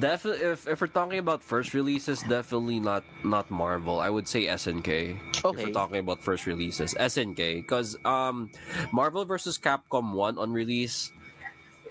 [0.00, 4.00] Definitely, if, if we're talking about first releases, definitely not not Marvel.
[4.00, 5.14] I would say SNK.
[5.46, 5.64] If Okay.
[5.64, 8.50] we're talking about first releases, SNK, because um,
[8.90, 11.12] Marvel versus Capcom One on release,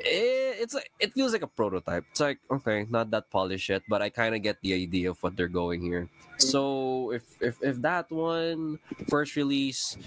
[0.02, 2.06] eh, it's like it feels like a prototype.
[2.12, 5.22] It's like okay, not that polished yet, but I kind of get the idea of
[5.24, 6.10] what they're going here.
[6.38, 9.98] So if if if that one first release,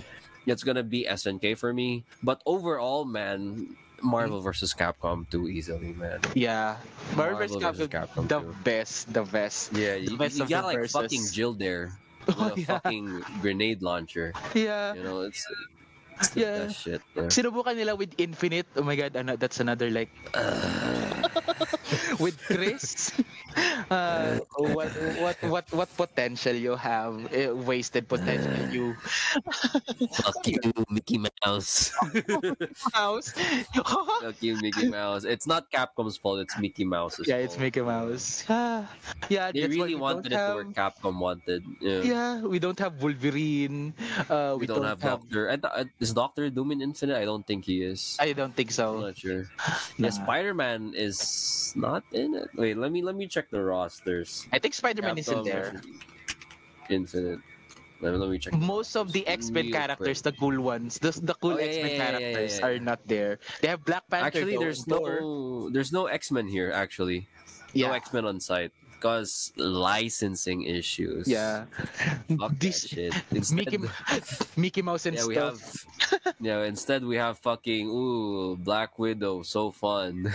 [0.46, 2.04] it's gonna be SNK for me.
[2.22, 3.76] But overall, man.
[4.00, 6.20] Marvel versus Capcom too easily, man.
[6.32, 6.76] Yeah,
[7.18, 7.58] Marvel vs.
[7.58, 8.54] Marvel versus Capcom, Capcom the too.
[8.62, 9.74] best, the best.
[9.74, 10.92] Yeah, you, best you the got like verses.
[10.94, 11.98] fucking Jill there
[12.30, 12.64] with Oh, a yeah.
[12.78, 14.30] fucking grenade launcher.
[14.54, 14.94] Yeah.
[14.94, 15.42] You know, it's,
[16.34, 16.66] Yeah.
[16.66, 17.02] best shit.
[17.14, 17.30] Yeah.
[17.30, 18.66] Sinubukan nila with Infinite.
[18.76, 20.10] Oh my god, ano, that's another like
[22.22, 23.12] with Chris.
[23.88, 24.92] Uh, what
[25.24, 27.16] what what what potential you have?
[27.32, 28.92] eh, wasted potential you
[30.12, 31.92] Fuck you, Mickey Mouse.
[32.92, 33.32] house.
[33.32, 35.24] Fuck you, Mickey Mouse.
[35.24, 36.40] It's not Capcom's fault.
[36.40, 37.62] It's Mickey Mouse's yeah, it's fault.
[37.64, 38.44] Mickey Mouse.
[38.48, 38.88] Ah,
[39.28, 41.64] yeah, They that's why really we wanted it don't to have, Capcom wanted.
[41.80, 42.02] Yeah.
[42.02, 43.94] Yeah, we don't have Wolverine.
[44.28, 45.48] Uh, We, don't, have, Doctor.
[45.48, 47.16] And, uh, is Doctor Doom in Infinite?
[47.16, 48.16] I don't think he is.
[48.20, 49.00] I don't think I'm so.
[49.00, 49.46] not sure.
[49.98, 50.08] Nah.
[50.08, 52.48] Yeah, Spider Man is not in it.
[52.54, 54.46] Wait, let me let me check the rosters.
[54.52, 55.80] I think Spider-Man is in there.
[56.90, 57.40] Infinite.
[58.00, 58.54] Let me, let me check.
[58.54, 61.86] Most of the X-Men Real characters, the cool ones, the, the cool Oh, yeah, X-Men
[61.86, 63.38] yeah, yeah, characters yeah, are not there.
[63.60, 64.26] They have Black Panther.
[64.26, 66.70] Actually, though, there's no there's no X Men here.
[66.70, 67.26] Actually,
[67.74, 71.28] no X Men on site because licensing issues.
[71.28, 71.64] yeah.
[72.38, 73.14] Fuck This that shit.
[73.30, 73.78] Instead, Mickey,
[74.56, 75.86] Mickey Mouse and yeah, we stuff.
[76.10, 76.34] have.
[76.40, 80.26] yeah, instead we have fucking ooh Black Widow, so fun.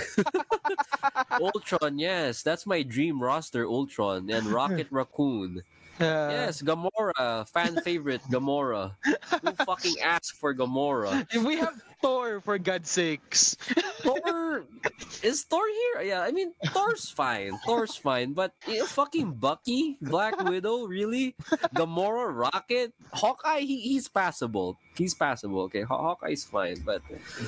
[1.42, 3.66] Ultron, yes, that's my dream roster.
[3.68, 5.62] Ultron and Rocket Raccoon.
[6.00, 8.96] Uh, Yes, Gamora, fan favorite Gamora.
[9.44, 11.22] Who fucking asked for Gamora?
[11.46, 13.56] We have Thor, for God's sakes.
[14.04, 14.68] Thor
[15.24, 16.12] is Thor here?
[16.12, 17.56] Yeah, I mean Thor's fine.
[17.64, 21.32] Thor's fine, but you know, fucking Bucky, Black Widow, really?
[21.72, 24.76] Gamora, Rocket, Hawkeye, he, he's passable.
[25.00, 25.62] He's passable.
[25.72, 27.00] Okay, Haw- Hawkeye's fine, but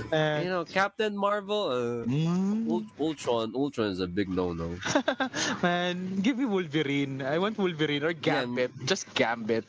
[0.09, 4.71] Uh, you know Captain Marvel, uh, mm, Ult- Ultron, Ultron is a big no-no.
[5.61, 7.21] man, give me Wolverine.
[7.21, 8.71] I want Wolverine or Yeah, Gambit.
[8.87, 9.67] Just Gambit.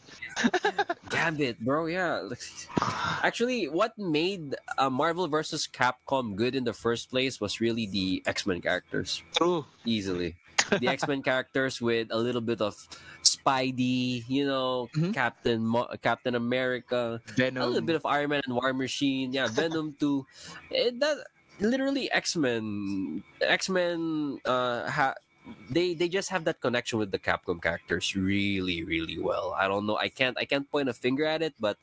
[1.10, 1.86] Gambit, bro.
[1.86, 2.28] Yeah.
[3.22, 8.22] Actually, what made uh, Marvel versus Capcom good in the first place was really the
[8.26, 9.22] X-Men characters.
[9.36, 9.64] True.
[9.84, 10.36] easily.
[10.80, 12.74] The X Men characters with a little bit of
[13.22, 15.14] Spidey, you know, Mhm.
[15.14, 19.94] Captain Mo- Captain America, a little bit of Iron Man and War Machine, yeah, Venom
[20.00, 20.26] too.
[20.70, 21.18] It, that
[21.60, 25.14] literally X Men, X Men, uh, ha-
[25.70, 29.54] they they just have that connection with the Capcom characters really really well.
[29.54, 29.94] I don't know.
[29.96, 31.78] I can't I can't point a finger at it, but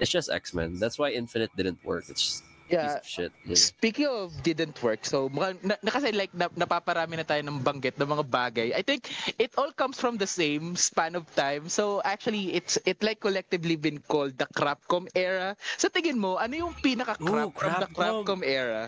[0.00, 0.80] it's just X Men.
[0.80, 2.08] That's why Infinite didn't work.
[2.08, 3.02] It's piece Yeah.
[3.02, 3.32] of shit.
[3.44, 3.58] know.
[3.58, 7.58] Speaking of didn't work, so mukhang- na, na kasi like na, napaparami na tayo ng
[7.60, 8.68] banggit ng mga bagay.
[8.70, 9.10] I think
[9.42, 11.66] it all comes from the same span of time.
[11.66, 15.58] So actually, it's it like collectively been called the Crapcom era.
[15.82, 17.88] Sa tingin mo, ano yung pinaka crap Ooh, from the.
[17.90, 18.86] Crapcom era?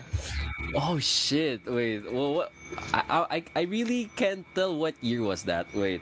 [0.79, 1.67] Oh shit!
[1.67, 2.49] Wait, well, what?
[2.93, 5.67] I, I I really can't tell what year was that.
[5.73, 6.01] Wait,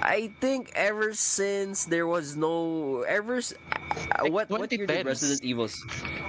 [0.00, 3.38] I think ever since there was no ever.
[3.38, 5.68] uh, Like what what year did Resident Evil?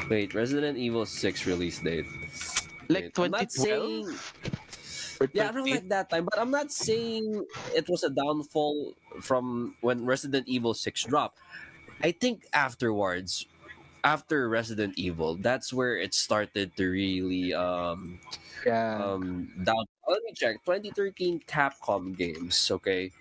[0.10, 2.06] Wait, Resident Evil Six release date.
[2.89, 4.10] Like Wait, 2012?
[5.34, 10.06] yeah, around like that time, but I'm not saying it was a downfall from when
[10.06, 11.39] Resident Evil Six dropped.
[12.04, 13.46] I think afterwards,
[14.04, 18.20] after Resident Evil, that's where it started to really um
[18.66, 19.00] Yeah.
[19.04, 19.86] um down.
[20.08, 20.60] Let me check.
[20.66, 23.12] 2013 capcom games okay?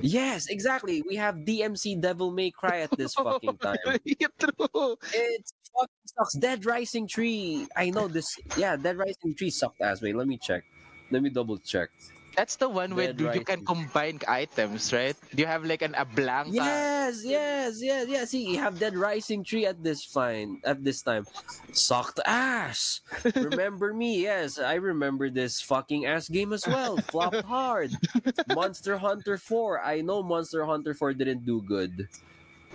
[0.00, 1.02] Yes exactly.
[1.08, 3.78] We have dmc devil may cry at this fucking time.
[4.04, 4.96] Yeah, true.
[5.14, 6.34] it fucking sucks.
[6.36, 10.36] Dead rising tree i know this yeah dead rising tree sucked ass wait let me
[10.36, 10.64] check.
[11.10, 11.90] Let me double check
[12.36, 15.16] That's the one where Dead you can combine items, right?
[15.34, 16.52] Do you have like an a blanca.
[16.52, 18.30] yes yes yes yes.
[18.30, 21.26] See you have dead rising tree at this fine at this time.
[21.72, 23.00] Sucked ass.
[23.36, 24.22] Remember me?
[24.22, 26.96] Yes i remember this fucking ass game as well.
[27.12, 27.92] Flopped hard.
[28.54, 32.08] Monster hunter 4 i know monster hunter 4 didn't do good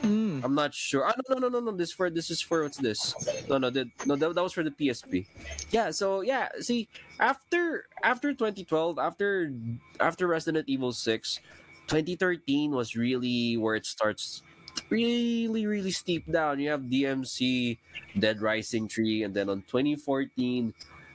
[0.04, 0.44] Mm.
[0.44, 1.06] i'm not sure.
[1.06, 1.78] Ah, no no no no no.
[1.78, 3.16] This for this is for what's this?
[3.50, 5.26] No no that, no that, that was for the psp
[5.72, 6.88] yeah so yeah see
[7.20, 9.52] after after 2012 after
[10.00, 11.40] after resident evil 6
[11.88, 14.44] 2013 was really where it starts
[14.90, 16.60] really really steep down.
[16.60, 17.78] You have dmc
[18.20, 20.74] dead rising tree and then on 2014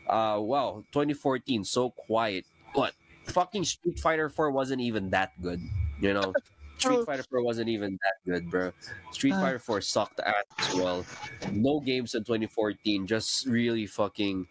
[0.08, 2.44] uh wow 2014 so quiet.
[2.74, 2.94] What
[3.26, 5.60] fucking street fighter 4 wasn't even that good
[6.00, 6.34] you know
[6.82, 8.72] street fighter 4 wasn't even that good bro.
[9.12, 9.40] Street Uh.
[9.40, 11.06] fighter 4 sucked ass as well.
[11.52, 14.46] No games in 2014 just really fucking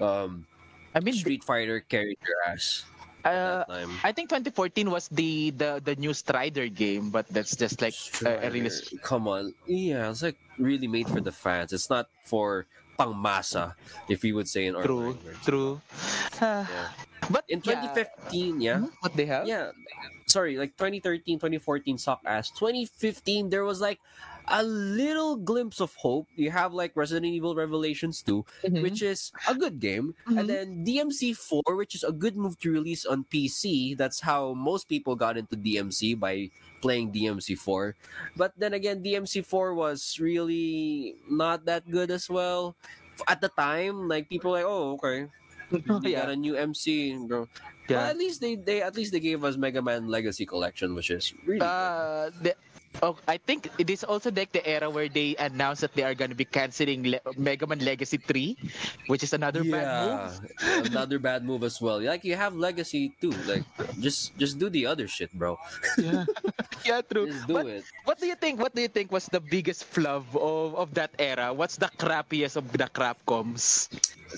[0.00, 0.46] um
[0.94, 2.84] I mean, street fighter carried your ass
[3.24, 3.64] uh,
[4.04, 8.46] I think 2014 was the the the new Strider game, but that's just like a,
[8.46, 8.68] a really
[9.00, 9.56] come on.
[9.64, 11.72] Yeah it's like really made for the fans.
[11.72, 12.66] It's not for
[13.00, 13.74] pangmasa
[14.12, 15.40] if we would say in our true, language.
[15.42, 15.80] true.
[16.44, 16.88] Ah, Yeah.
[17.32, 18.84] But in 2015 yeah.
[18.84, 19.48] Hmm, what they have?
[19.48, 19.72] yeah
[20.34, 22.50] sorry like 2013 2014 suck ass.
[22.58, 24.02] 2015 there was like
[24.50, 26.28] a little glimpse of hope.
[26.36, 28.82] You have like resident evil revelations 2 Mhm.
[28.84, 30.12] which is a good game.
[30.28, 30.36] Mhm.
[30.36, 34.52] and then dmc 4 which is a good move to release on pc that's how
[34.52, 36.50] most people got into dmc by
[36.84, 37.96] playing dmc 4
[38.36, 42.76] but then again dmc 4 was really not that good as well.
[43.30, 45.30] At the time like people were like oh okay
[45.70, 47.48] They got yeah, a new MC, bro.
[47.86, 48.08] But yeah.
[48.08, 51.34] at least they, they at least they gave us Mega Man Legacy Collection, which is
[51.44, 51.66] really good.
[51.66, 52.54] Uh, the,
[53.02, 56.14] oh, I think it is also like the era where they announced that they are
[56.14, 58.56] going to be canceling Le- Mega Man Legacy 3,
[59.06, 60.86] which is another bad move.
[60.86, 62.00] another bad move as well.
[62.00, 63.64] Like you have Legacy 2, Like
[64.00, 65.58] just just do the other shit, bro.
[65.98, 66.24] Yeah,
[66.84, 67.26] yeah, true.
[67.30, 67.84] Just do But it.
[68.04, 68.60] what do you think?
[68.60, 71.52] What do you think was the biggest flub of, of that era?
[71.52, 73.88] What's the crappiest of the crapcoms?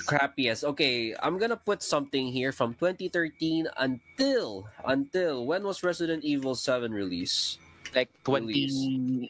[0.05, 0.65] crappiest.
[0.77, 6.93] Okay, I'm gonna put something here from 2013 until until when was Resident Evil 7
[6.93, 7.57] release?
[7.95, 8.73] Like Release.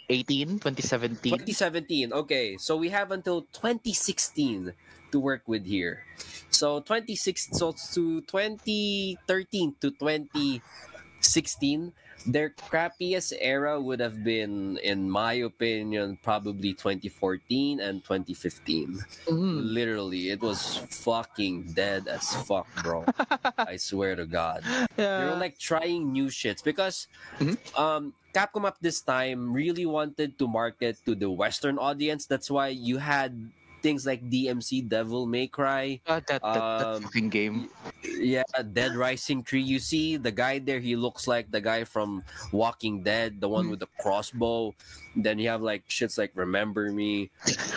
[0.09, 1.33] 2018, 2017.
[1.33, 2.12] 2017.
[2.12, 4.73] Okay, so we have until 2016
[5.12, 6.03] to work with here.
[6.51, 11.92] So 26 so to 2013 to 2016
[12.27, 19.71] their crappiest era would have been in my opinion probably 2014 and 2015 Mm.
[19.71, 23.05] literally it was fucking dead as fuck bro
[23.59, 24.64] i swear to god
[24.97, 27.07] they were like trying new shits because
[27.38, 27.57] Mhm.
[27.79, 32.29] um Capcom at this time really wanted to market to the Western audience.
[32.29, 33.33] That's why you had
[33.81, 36.01] things like DMC Devil May Cry.
[36.11, 37.70] Ah, that, that, that Um, fucking game.
[38.03, 39.62] Yeah, Dead Rising Tree.
[39.62, 43.70] You see the guy there, he looks like the guy from Walking Dead, the one
[43.70, 44.75] with the crossbow.
[45.14, 47.31] Then you have like shits like Remember Me.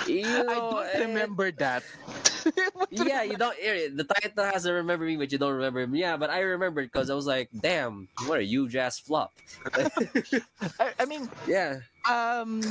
[0.07, 1.83] You I don't remember that.
[2.91, 3.55] yeah, you don't.
[3.61, 5.99] eh, The title has a remember me, but you don't remember me.
[5.99, 9.33] Yeah, but I remember it because I was like, damn, what a huge ass flop.
[10.79, 11.79] I, I mean, yeah.
[12.09, 12.63] um,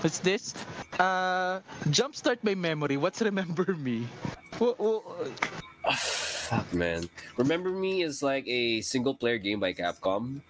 [0.00, 0.54] what's this?
[0.98, 2.96] Uh, jumpstart my memory.
[2.96, 4.06] What's remember me?
[4.58, 5.02] Wha- wha-
[5.96, 7.08] Fuck, man.
[7.36, 10.40] Remember Me is like a single player game by Capcom.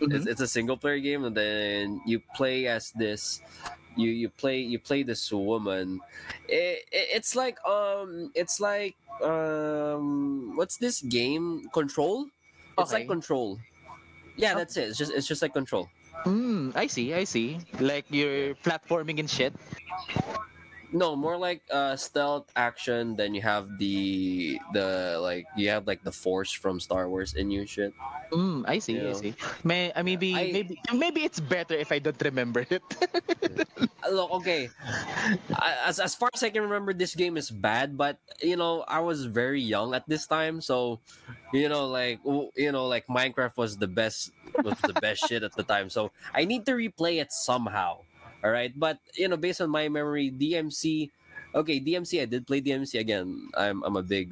[0.00, 3.40] It's, it's a single player game, and then you play as this.
[3.96, 6.00] You you play you play this woman.
[6.48, 12.26] It, it, it's like um it's like um what's this game Control?
[12.78, 13.58] It's like Control.
[14.36, 14.58] Yeah, Oh.
[14.58, 14.88] that's it.
[14.92, 15.88] It's just it's just like Control.
[16.24, 17.58] Mm, I see, I see.
[17.80, 19.54] Like you're platforming and shit.
[20.92, 23.16] No, more like uh stealth action.
[23.16, 27.50] Then you have the the like you have like the force from Star Wars in
[27.50, 27.92] you shit.
[28.32, 29.14] Mm, I see, I Yeah.
[29.14, 29.34] see.
[29.62, 32.82] May, uh, maybe, I- maybe, maybe it's better if I don't remember it.
[34.10, 34.70] Look, okay.
[35.86, 37.96] As as far as I can remember, this game is bad.
[37.98, 41.00] But you know, I was very young at this time, so
[41.52, 42.20] you know, like
[42.56, 44.30] you know, like Minecraft was the best
[44.62, 45.90] was the best shit at the time.
[45.90, 48.05] So I need to replay it somehow.
[48.46, 51.10] All right, but you know, based on my memory, DMC.
[51.50, 52.22] Okay, DMC.
[52.22, 53.50] I did play DMC again.
[53.58, 54.30] I'm I'm a big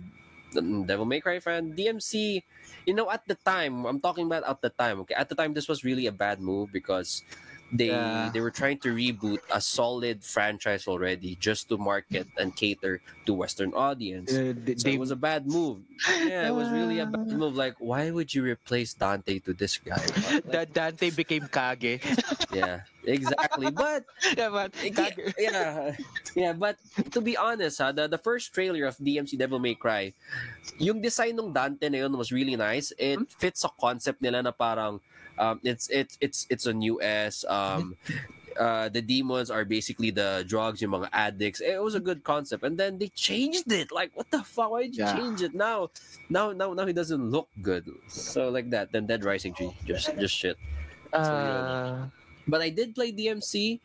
[0.55, 1.75] mm, Devil May Cry fan.
[1.75, 2.39] DMC.
[2.87, 5.03] You know, at the time, I'm talking about at the time.
[5.03, 7.27] Okay, at the time, this was really a bad move because
[7.75, 8.31] they Yeah.
[8.31, 13.35] they were trying to reboot a solid franchise already just to market and cater to
[13.35, 14.31] Western audience.
[14.31, 15.83] Uh, they, So it was a bad move.
[16.23, 17.59] Yeah, it was really a bad move.
[17.59, 19.99] Like, why would you replace Dante to this guy?
[20.31, 21.99] Like, that Dante became Kage.
[22.55, 23.75] yeah, exactly.
[23.75, 24.07] But
[24.39, 25.35] yeah, but Kage.
[25.35, 25.99] yeah,
[26.39, 26.53] yeah.
[26.55, 26.79] But
[27.11, 30.15] to be honest, ha, the, the first trailer of DMC Devil May Cry,
[30.79, 32.95] yung design ng Dante na yun was really nice.
[33.03, 35.03] It fits sa concept nila na parang
[35.39, 37.45] um, it's it's it's it's a new S.
[37.49, 37.97] Um,
[38.55, 41.61] uh, the demons are basically the drugs, yung mga addicts.
[41.61, 43.91] It was a good concept, and then they changed it.
[43.91, 44.71] Like, what the fuck?
[44.71, 45.17] Why did you Yeah.
[45.19, 45.91] change it now?
[46.31, 47.91] Now, now, now he doesn't look good.
[48.07, 48.93] So like that.
[48.93, 50.55] Then Dead Rising Tree, just just shit.
[51.13, 52.07] Uh,
[52.47, 53.81] But I did play DMC.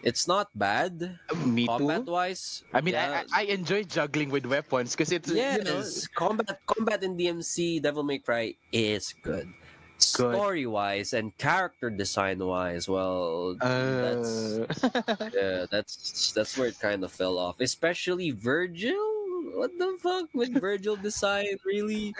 [0.00, 2.12] It's not bad me combat too.
[2.16, 2.64] wise.
[2.72, 3.20] I mean, yeah.
[3.28, 5.84] I, I I enjoy juggling with weapons because it's yes, you know
[6.16, 9.52] combat combat in DMC Devil May Cry is good.
[10.00, 17.04] Story wise and character design wise, well, that's uh, yeah, that's that's where it kind
[17.04, 17.60] of fell off.
[17.60, 19.19] Especially Vergil.
[19.54, 21.58] What the fuck with Vergil design?
[21.64, 22.14] Really,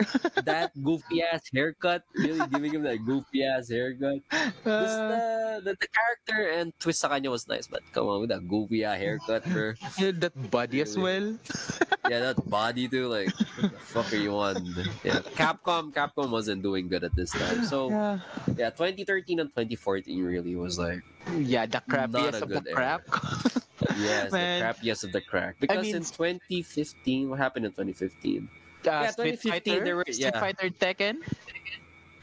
[0.44, 2.02] that goofy ass haircut.
[2.14, 4.20] Really giving him that goofy ass haircut.
[4.30, 8.20] Just uh, the, the the character and twist sa kanya was nice, but come on
[8.20, 9.72] with that goofy ass haircut, bro.
[9.98, 11.36] Yeah, that body as well.
[12.08, 13.08] yeah, that body too.
[13.08, 14.64] Like, what the fuck are you on?
[15.04, 15.92] Yeah, Capcom.
[15.92, 17.64] Capcom wasn't doing good at this time.
[17.64, 18.18] So Yeah,
[18.56, 21.00] yeah, 2013 and 2014 really was like
[21.36, 23.02] yeah, the crappiest of the crap.
[23.98, 24.62] yes, the Man.
[24.62, 25.54] crappiest of the crap.
[25.60, 28.48] Because mean- in 2015, what happened in 2015?
[28.48, 30.40] Uh, Yeah, Street 2015 Fighter, there were- Street yeah.
[30.40, 31.16] Fighter Tekken.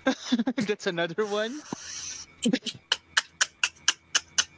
[0.68, 1.62] That's another one.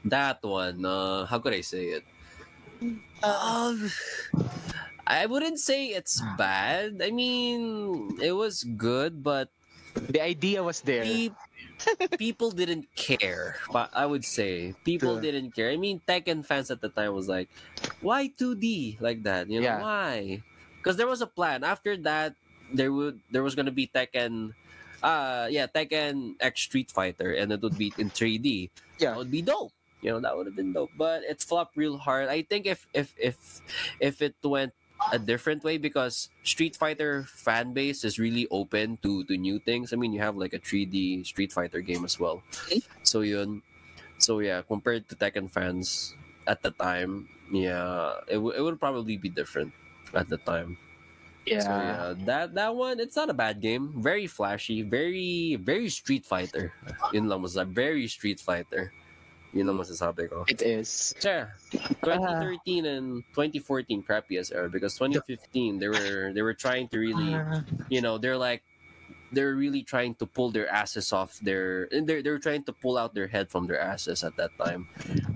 [0.06, 0.86] That one.
[0.86, 2.04] Uh, how could I say it?
[3.24, 3.92] Um,
[5.06, 7.02] I wouldn't say it's bad.
[7.04, 9.50] I mean, it was good, but
[10.00, 11.04] The idea was there.
[12.18, 13.56] People didn't care.
[13.72, 15.22] But I would say people True.
[15.22, 15.70] didn't care.
[15.72, 17.50] I mean, Tekken fans at the time was like,
[18.02, 19.50] "Why 2D like that?
[19.50, 19.82] You know Yeah.
[19.82, 20.44] why?
[20.80, 21.64] because there was a plan.
[21.68, 22.36] After that,
[22.72, 24.54] there would there was gonna be Tekken,
[25.04, 28.72] uh, yeah, Tekken X Street Fighter, and it would be in 3D.
[28.98, 29.12] Yeah.
[29.12, 29.74] that would be dope.
[30.02, 30.92] You know, that would have been dope.
[30.96, 32.30] But it flopped real hard.
[32.32, 33.36] I think if if if
[34.00, 34.72] if it went
[35.12, 39.94] a different way because Street Fighter fan base is really open to to new things.
[39.94, 42.44] I mean, you have like a 3D Street Fighter game as well.
[42.72, 42.80] Eh?
[43.04, 43.62] So yun.
[44.20, 46.14] So yeah, compared to Tekken fans
[46.48, 49.72] at the time, yeah, it, w- it would probably be different
[50.14, 50.78] at the time.
[51.46, 51.64] Yeah.
[51.64, 53.96] So yeah, that that one it's not a bad game.
[54.04, 56.74] Very flashy, very very Street Fighter.
[57.14, 57.74] Lang masasabi.
[57.74, 58.92] Very Street Fighter.
[59.54, 60.46] Yun lang masasabi ko.
[60.48, 61.16] It is.
[61.26, 61.50] Yeah,
[62.06, 67.34] 2013 and 2014 crappiest era because 2015 they were they were trying to really
[67.90, 68.62] you know they're like
[69.32, 72.98] they're really trying to pull their asses off their and they're they're trying to pull
[72.98, 74.90] out their head from their asses at that time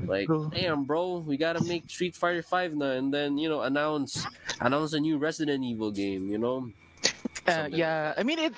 [0.09, 0.49] like True.
[0.49, 4.25] damn bro we gotta make street fighter 5 now and then you know announce
[4.61, 6.69] announce a new resident evil game you know
[7.43, 8.53] Uh, Something yeah, I mean it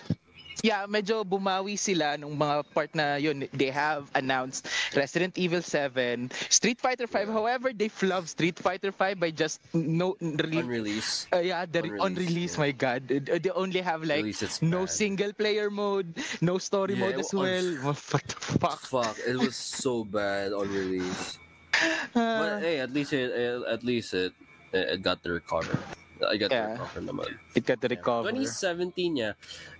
[0.64, 3.47] Yeah, medyo bumawi sila nung mga part na yun.
[3.51, 7.28] They have announced Resident Evil 7, Street Fighter 5.
[7.28, 11.84] However, they flubbed Street Fighter 5 by just no really on release uh, yeah, the
[11.99, 12.66] on on release, release, yeah.
[12.66, 13.08] my god.
[13.08, 17.66] They only have like release no single player mode, no story Yeah, mode as well.
[17.84, 17.97] What
[18.28, 18.80] the fuck?
[18.86, 21.38] fuck it was so bad on release
[21.76, 23.32] Uh, but hey at least it
[23.68, 24.32] at least it
[24.72, 25.76] it got the recover
[26.24, 26.66] I got Yeah.
[26.68, 28.30] the recover naman it got the recover.
[28.32, 29.34] 2017, yeah.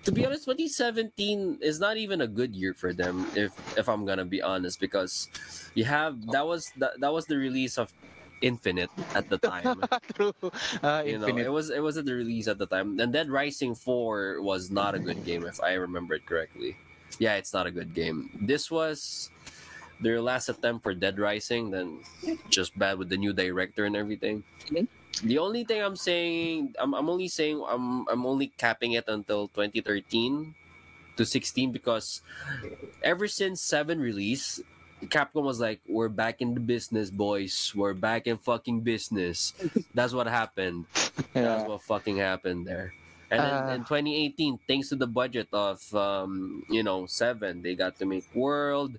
[0.04, 4.04] To be honest, 2017 is not even a good year for them, if if I'm
[4.06, 5.30] gonna be honest, because
[5.76, 7.94] you have that was that, that was the release of
[8.44, 9.80] Infinite at the time.
[10.14, 10.36] True.
[10.84, 11.48] Uh, you know, Infinite.
[11.48, 14.70] it was it was at the release at the time, and Dead Rising 4 was
[14.70, 16.76] not a good game, if I remember it correctly.
[17.18, 18.28] Yeah, it's not a good game.
[18.44, 19.32] This was
[20.04, 22.04] their last attempt for Dead Rising, then
[22.52, 24.44] just bad with the new director and everything.
[24.68, 24.88] Mhm.
[25.24, 29.48] The only thing I'm saying, I'm, I'm only saying I'm I'm only capping it until
[29.50, 30.56] 2013
[31.18, 32.22] to 16 because
[33.02, 34.60] ever since 7 release,
[35.08, 37.72] Capcom was like, "We're back in the business, boys.
[37.76, 39.54] We're back in fucking business."
[39.94, 40.86] That's what happened.
[41.34, 42.94] That's what fucking happened there.
[43.32, 47.98] And then in 2018, thanks to the budget of um, you know Seven, they got
[48.00, 48.98] to make World,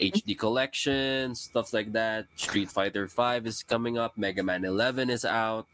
[0.00, 2.26] HD Collection, stuff like that.
[2.36, 4.16] Street Fighter Five is coming up.
[4.16, 5.66] Mega Man 11 is out.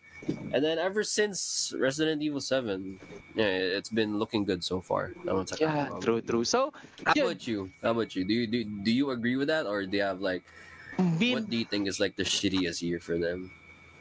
[0.52, 2.98] And then ever since Resident Evil 7,
[3.34, 3.44] yeah,
[3.78, 5.12] it's been looking good so far.
[5.58, 6.44] Yeah, um, true, true.
[6.44, 6.72] So,
[7.04, 7.24] How Yeah.
[7.28, 7.70] about you?
[7.82, 8.24] How about you?
[8.24, 10.42] Do you do, do you agree with that, or do you have like
[11.18, 13.50] being what do you think is like the shittiest year for them?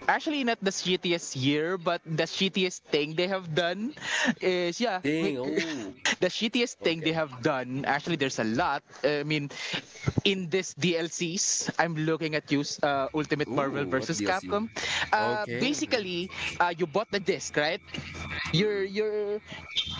[0.07, 3.93] Actually not the shittiest year, but the shittiest thing they have done
[4.41, 5.01] is yeah.
[5.03, 7.03] Dang, oh, the shittiest thing Okay.
[7.03, 9.49] they have done actually there's a lot i mean
[10.23, 14.69] in this dlcs i'm looking at you uh, ultimate marvel Ooh, what versus capcom
[15.11, 15.59] uh, Okay.
[15.59, 16.29] basically
[16.59, 17.81] uh, you bought the disc right
[18.51, 19.39] you're you're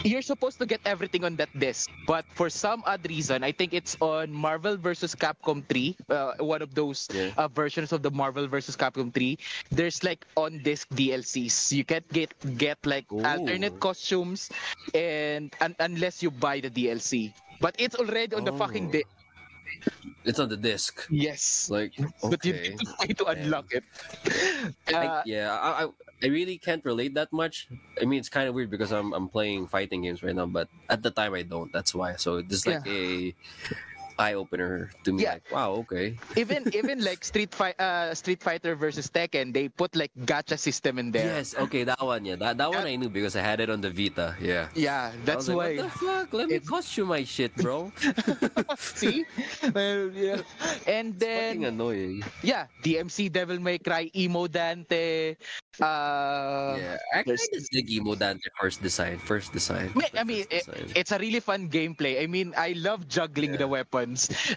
[0.04, 3.74] you're supposed to get everything on that disc but for some odd reason i think
[3.74, 7.32] it's on marvel versus capcom 3 uh, one of those Yeah.
[7.38, 9.38] uh, versions of the marvel versus capcom 3
[9.72, 13.22] there's like on disc dlcs you can't get get like Ooh.
[13.22, 14.50] alternate costumes
[14.98, 17.34] and un- unless you buy the DLC.
[17.62, 19.08] But it's already on the fucking disc.
[20.26, 21.06] it's on the disc.
[21.12, 21.70] Yes.
[21.70, 23.84] Like But you need to pay to unlock it.
[24.88, 25.88] I, Uh, yeah, I, I
[26.24, 27.68] I really can't relate that much.
[28.00, 30.70] I mean, it's kind of weird because I'm I'm playing fighting games right now, but
[30.88, 31.72] at the time I don't.
[31.76, 32.16] That's why.
[32.16, 33.36] So it's is like a
[34.20, 35.24] eye opener to me.
[35.24, 35.39] Yeah.
[35.41, 36.18] Like, wow, okay.
[36.38, 40.99] even even like Street Fight uh Street Fighter versus Tekken, they put like gacha system
[40.99, 41.39] in there.
[41.41, 42.26] Yes, okay, that one.
[42.26, 44.36] Yeah, that that one I knew because I had it on the Vita.
[44.39, 44.70] Yeah.
[44.76, 45.70] Yeah, that's like, why.
[45.78, 46.28] What the fuck?
[46.34, 47.91] Let me It's- costume my shit, bro.
[48.78, 49.26] See?
[49.74, 50.41] Well, yeah.
[50.88, 52.24] And Fucking then annoying.
[52.41, 55.36] yeah, DMC Devil May Cry Emo Dante
[55.82, 59.18] uh yeah, actually, it's the Emo Dante first design.
[59.18, 59.89] First design.
[59.95, 60.91] The I mean, first design.
[60.95, 62.22] it's a really fun gameplay.
[62.22, 63.82] I mean, I love juggling the Yeah.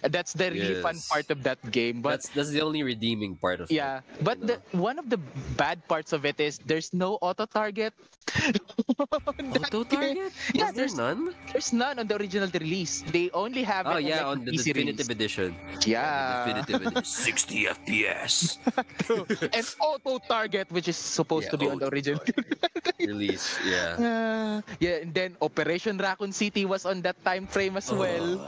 [0.03, 2.01] That's the really fun part of that game.
[2.01, 4.03] But that's that's the only redeeming part of yeah, it.
[4.19, 5.17] Yeah, but you the one of the
[5.55, 7.93] bad parts of it is there's no auto target.
[8.99, 10.33] Auto target?
[10.53, 11.31] Yeah, there's- none?
[11.51, 12.99] There's none on the original release.
[13.07, 15.39] They only have Oh it yeah, on, on the PC definitive release.
[15.39, 15.49] edition.
[15.87, 17.05] Yeah, The definitive edition.
[17.31, 18.57] 60 FPS
[19.55, 22.19] and auto target, which is supposed Yeah, to be on the original.
[22.99, 23.57] release.
[23.65, 23.97] Yeah.
[23.97, 28.39] Uh, yeah, and then Operation Raccoon City was on that time frame as well.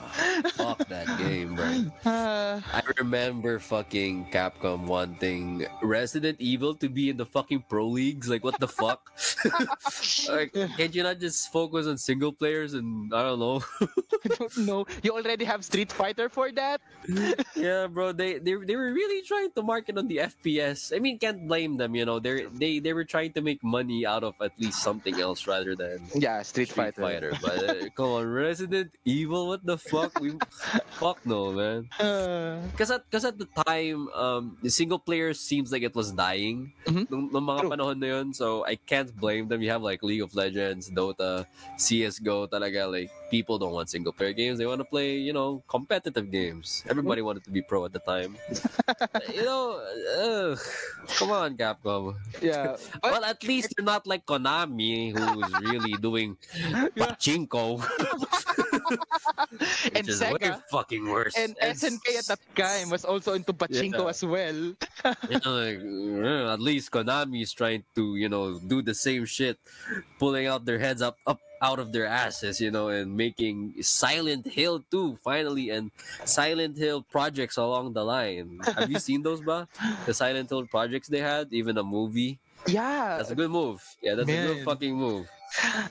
[0.53, 1.89] Fuck that game, bro.
[2.05, 8.29] Uh, I remember fucking Capcom wanting Resident Evil to be in the fucking pro leagues.
[8.29, 9.11] Like, what the fuck?
[10.29, 13.63] like, can't you not just focus on single players and I don't know?
[13.81, 14.85] I don't know.
[15.03, 16.81] You already have Street Fighter for that?
[17.55, 18.11] yeah, bro.
[18.11, 20.95] They, they they were really trying to market on the FPS.
[20.95, 21.95] I mean, can't blame them.
[21.95, 24.85] You know, they they they were trying to make money out of of at least
[24.85, 27.33] something else rather than Yeah, Street, Street Fighter.
[27.33, 27.33] Fighter.
[27.41, 30.13] But uh, come on, Resident Evil, what the fuck?
[30.21, 30.37] We,
[31.01, 31.89] fuck no, man.
[31.99, 36.11] Uh, Because at, cause at the time, um, the single player seems like it was
[36.13, 37.09] dying Mhm.
[37.09, 37.71] nung, nung mga True.
[37.73, 38.27] panahon na yun.
[38.33, 39.61] So I can't blame them.
[39.65, 41.45] You have like League of Legends, Dota,
[41.79, 44.57] CSGO, talaga like people don't want single player games.
[44.59, 46.83] They want to play, you know, competitive games.
[46.89, 48.35] Everybody wanted to be pro at the time.
[49.33, 49.79] you know,
[50.19, 50.59] ugh,
[51.17, 52.15] come on, Capcom.
[52.41, 52.75] yeah.
[53.03, 56.37] Well, at least they're not like Konami, who's really doing
[56.97, 57.79] pachinko.
[59.93, 61.35] And which is Sega, way fucking worse.
[61.37, 64.13] and SNK at that time was also into pachinko Yeah.
[64.13, 64.55] as well.
[65.29, 65.79] you know, like,
[66.53, 69.57] at least Konami is trying to, you know, do the same shit,
[70.17, 74.47] pulling out their heads up, up out of their asses, you know, and making Silent
[74.47, 75.91] Hill 2 finally, and
[76.23, 78.59] Silent Hill projects along the line.
[78.77, 79.67] Have you seen those, ba?
[80.05, 82.39] The Silent Hill projects they had, even a movie.
[82.67, 83.17] Yeah.
[83.17, 83.83] That's a good move.
[84.01, 85.29] Yeah, that's a good fucking move.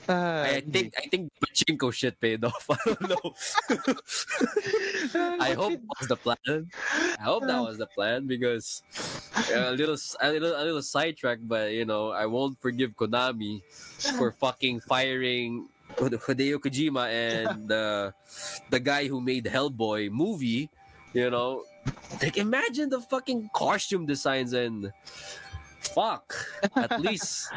[0.07, 2.63] uh, I think I think pachinko shit paid off.
[2.71, 3.35] I don't know.
[5.43, 6.69] I hope that was the plan.
[7.19, 8.81] I hope that was the plan because
[9.35, 13.61] uh, a little, a little, a little sidetrack, but you know, I won't forgive Konami
[14.17, 15.67] for fucking firing
[15.97, 18.13] Hideo Kojima and the
[18.69, 20.69] the guy who made Hellboy movie.
[21.13, 21.65] You know,
[22.21, 24.93] like imagine the fucking costume designs and
[25.81, 26.35] fuck.
[26.75, 27.51] At least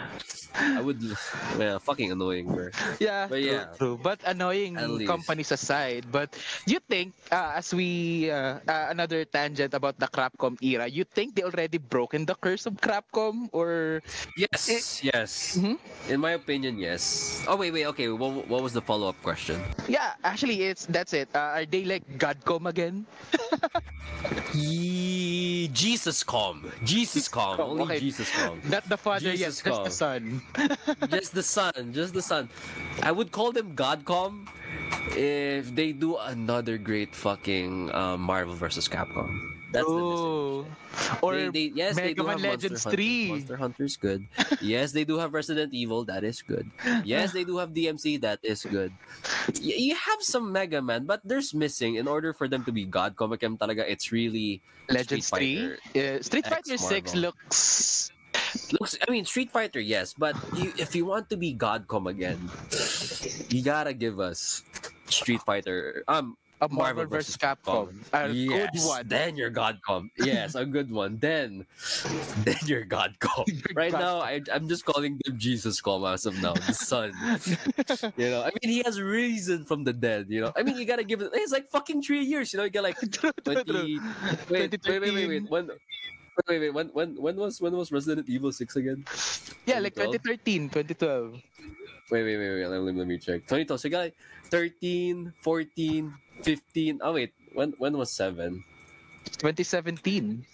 [0.54, 1.00] I would.
[1.58, 2.68] Yeah, fucking annoying, bro.
[3.00, 3.64] Yeah, But true, yeah.
[3.78, 3.96] true.
[4.00, 6.32] But annoying At companies aside, but
[6.66, 11.04] do you think, uh, as we uh, uh, another tangent about the Crapcom era, you
[11.04, 14.02] think they already broken the curse of Crapcom, or
[14.36, 15.56] Yes, yes.
[15.56, 15.78] Mhm.
[16.12, 17.40] In my opinion, yes.
[17.48, 17.86] Oh wait, wait.
[17.96, 19.56] Okay, what, what was the follow up question?
[19.88, 21.28] yeah, actually, it's that's it.
[21.34, 23.08] Uh, are they like Godcom again?
[24.54, 28.00] Ye- Jesus calm, Jesus calm, calm, only okay.
[28.00, 28.60] Jesus calm.
[28.68, 30.42] Not the father Jesus yet, just the son.
[31.10, 32.48] just the son, just the son.
[33.02, 34.48] I would call them Godcom
[35.16, 39.51] if they do another great fucking um, Marvel versus Capcom.
[39.72, 40.66] That's oh,
[41.24, 42.96] or They- they- yes, they Mega do Man have Legends Monster Hunter.
[42.96, 43.28] 3.
[43.32, 44.20] Monster Hunter's good.
[44.60, 46.04] yes, they do have Resident Evil.
[46.04, 46.68] That is good.
[47.04, 48.20] Yes, they do have DMC.
[48.20, 48.92] That is good.
[49.56, 51.96] Y- you have some Mega Man, but there's missing.
[51.96, 54.60] In order for them to be God Comic talaga, it's really
[54.92, 55.96] Legends Street 3.
[55.96, 58.12] Uh, Street Fighter 6 looks
[58.80, 58.96] looks.
[59.00, 62.36] I mean, Street Fighter, yes, but you, if you want to be Godcom again,
[63.48, 64.62] you gotta give us
[65.08, 66.04] Street Fighter.
[66.08, 67.36] Um, a Marvel, vs.
[67.36, 67.90] Capcom.
[68.12, 69.08] A yes, good one.
[69.08, 70.08] Then you're Godcom.
[70.16, 71.18] Yes, a good one.
[71.18, 71.66] Then,
[72.46, 73.50] then you're Godcom.
[73.74, 77.12] Right now, I, I'm just calling them Jesus Com as of now, the son.
[78.16, 80.26] you know, I mean, he has risen from the dead.
[80.28, 81.30] You know, I mean, you gotta give it.
[81.34, 82.52] It's like fucking three years.
[82.52, 83.64] You know, you got like True, true, true.
[83.64, 83.98] 20,
[84.50, 85.50] wait, wait, wait, wait, wait.
[85.50, 85.78] When, wait,
[86.48, 86.74] wait, wait.
[86.74, 89.04] When, when, when was when was Resident Evil Six again?
[89.66, 91.42] Yeah, like 2013, 2012.
[92.10, 92.66] Wait, wait, wait, wait.
[92.66, 93.42] Let, me- let me check.
[93.48, 93.80] 2012.
[93.80, 94.14] So you got like
[94.50, 97.00] 13, 14, 15.
[97.02, 98.64] Oh wait, when when was seven?
[99.38, 100.44] 2017.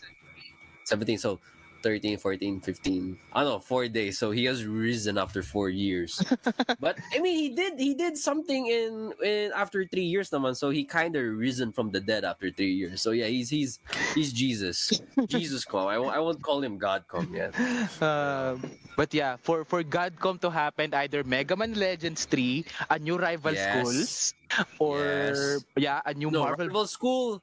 [0.85, 1.19] 17.
[1.19, 1.39] So
[1.83, 3.19] 13, 14, 15.
[3.33, 4.19] I don't know, four days.
[4.19, 6.19] So he has risen after four years.
[6.81, 10.57] but I mean, he did he did something in in after three years, naman.
[10.57, 13.01] So he kind of risen from the dead after three years.
[13.01, 13.79] So yeah, he's he's
[14.15, 14.91] he's Jesus,
[15.29, 15.87] Jesus come.
[15.87, 17.55] I won't I won't call him God come yet.
[18.03, 18.65] Um,
[18.97, 23.17] but yeah, for for god come to happen, either Mega Man Legends 3, a new
[23.19, 23.63] rival Yes.
[23.71, 24.35] schools,
[24.79, 25.65] or Yes.
[25.77, 26.67] yeah, a new No, Marvel.
[26.67, 27.43] rival school.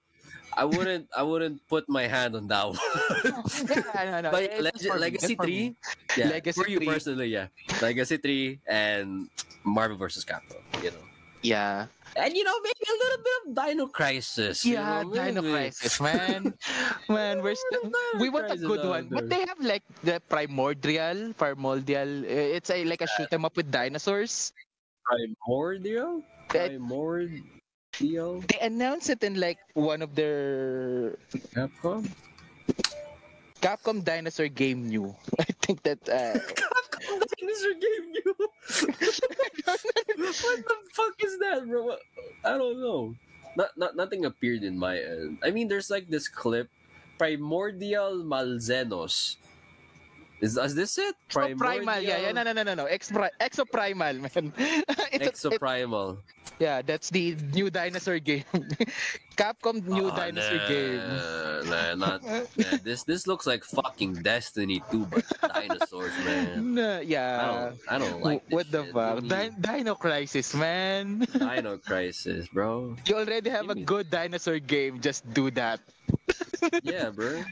[0.56, 2.80] I wouldn't I wouldn't put my hand on that one.
[3.68, 5.76] yeah, no, no, But it's Leg- Legacy it's for me.
[6.16, 6.88] 3, yeah, Legacy for you 3.
[6.88, 7.48] personally, yeah.
[7.84, 9.28] Legacy 3 and
[9.68, 10.24] Marvel vs.
[10.24, 11.04] Capcom, you know.
[11.44, 11.86] Yeah,
[12.16, 14.64] And you know, maybe a little bit of Dino Crisis.
[14.66, 15.42] you yeah, know, Dino.
[15.44, 16.56] Crisis, man.
[17.12, 19.12] man, we're still, we want a good one.
[19.12, 22.24] But they have like the Primordial, Primordial.
[22.26, 24.54] uh, It's a like a shoot 'em up with dinosaurs.
[25.06, 26.24] Primordial?
[26.58, 28.42] That- Primordial?
[28.48, 31.18] They announced it in like one of their
[31.56, 32.08] Capcom?
[33.62, 35.16] Capcom Dinosaur game new.
[35.40, 38.36] I think that uh, Capcom Dinosaur Game you?
[38.86, 39.00] what
[40.66, 41.96] the fuck is that, bro?
[42.44, 43.16] I don't know.
[43.56, 45.40] Not, not nothing appeared in my end.
[45.44, 46.70] I mean, there's like this clip,
[47.18, 49.38] Primordial Malzenos.
[50.42, 51.16] Is, is this it?
[51.32, 54.54] Exoprimal, yeah, yeah, no, no, no, no, no, Exo, Exoprimal, man.
[54.58, 56.18] It's a- it- Exoprimal.
[56.60, 58.44] Yeah, that's the new dinosaur game.
[59.36, 61.02] Capcom new Oh, dinosaur nah, game.
[61.68, 62.20] Nah, not.
[62.58, 66.74] nah, this this looks like fucking Destiny 2, but dinosaurs, man.
[66.76, 67.72] Nah, I yeah.
[67.76, 68.94] don't, I don't like this what the shit.
[68.94, 69.28] fuck?
[69.28, 71.28] Di- Dino Crisis, man.
[71.36, 72.96] Dino Crisis, bro.
[73.06, 75.00] you already have a Give me- good dinosaur game.
[75.02, 75.80] Just do that.
[76.84, 77.44] Yeah, bro.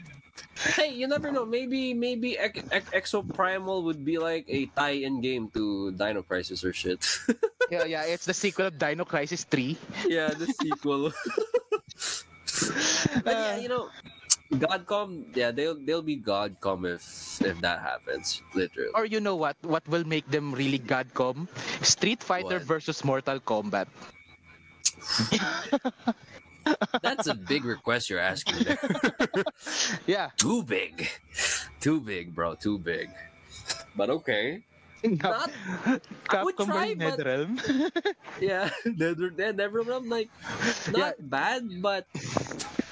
[0.76, 1.44] hey, you never know.
[1.44, 6.72] Maybe maybe Ex- Ex- Exoprimal would be like a tie-in game to Dino Crisis or
[6.72, 7.04] shit.
[7.70, 9.76] yeah, yeah, it's the sequel of Dino Crisis 3.
[10.06, 11.10] yeah, the sequel.
[13.24, 13.88] but yeah, you know,
[14.52, 17.02] Godcom, yeah, they'll they'll be Godcom if
[17.42, 18.90] if that happens, literally.
[18.94, 19.56] Or you know what?
[19.62, 21.48] What will make them really godcom?
[21.82, 22.68] Street Fighter What?
[22.68, 23.88] versus Mortal Kombat.
[27.02, 28.64] That's a big request you're asking.
[28.64, 28.78] There.
[30.06, 30.30] Yeah.
[30.36, 31.08] too big,
[31.80, 33.10] too big, bro, too big.
[33.96, 34.62] But okay,
[35.04, 35.50] not
[36.28, 37.60] I would try, but- NetherRealm.
[38.40, 38.70] yeah.
[38.84, 40.30] I'm like,
[40.90, 42.06] not bad, but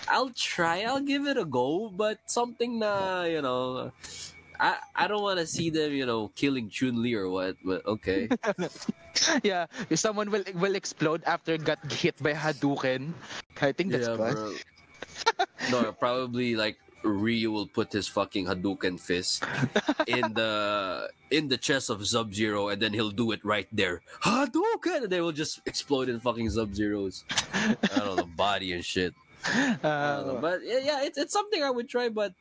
[0.08, 0.82] I'll try.
[0.82, 1.88] I'll give it a go.
[1.88, 3.92] But something na, you know,
[4.62, 7.58] I I don't want to see them, you know, killing Chun Li or what.
[7.66, 8.30] But okay,
[9.42, 13.10] yeah, if someone will will explode after got hit by Hadouken.
[13.58, 14.38] I think that's yeah, fun.
[15.74, 19.42] no, probably like Ryu will put his fucking Hadouken fist
[20.06, 24.02] in the in the chest of Sub Zero, and then he'll do it right there.
[24.22, 27.24] Hadouken, and they will just explode in fucking Sub Zeros.
[27.50, 29.14] I don't know, body and shit.
[29.42, 30.38] I don't know.
[30.38, 32.32] Uh, But yeah, yeah, it's it's something I would try, but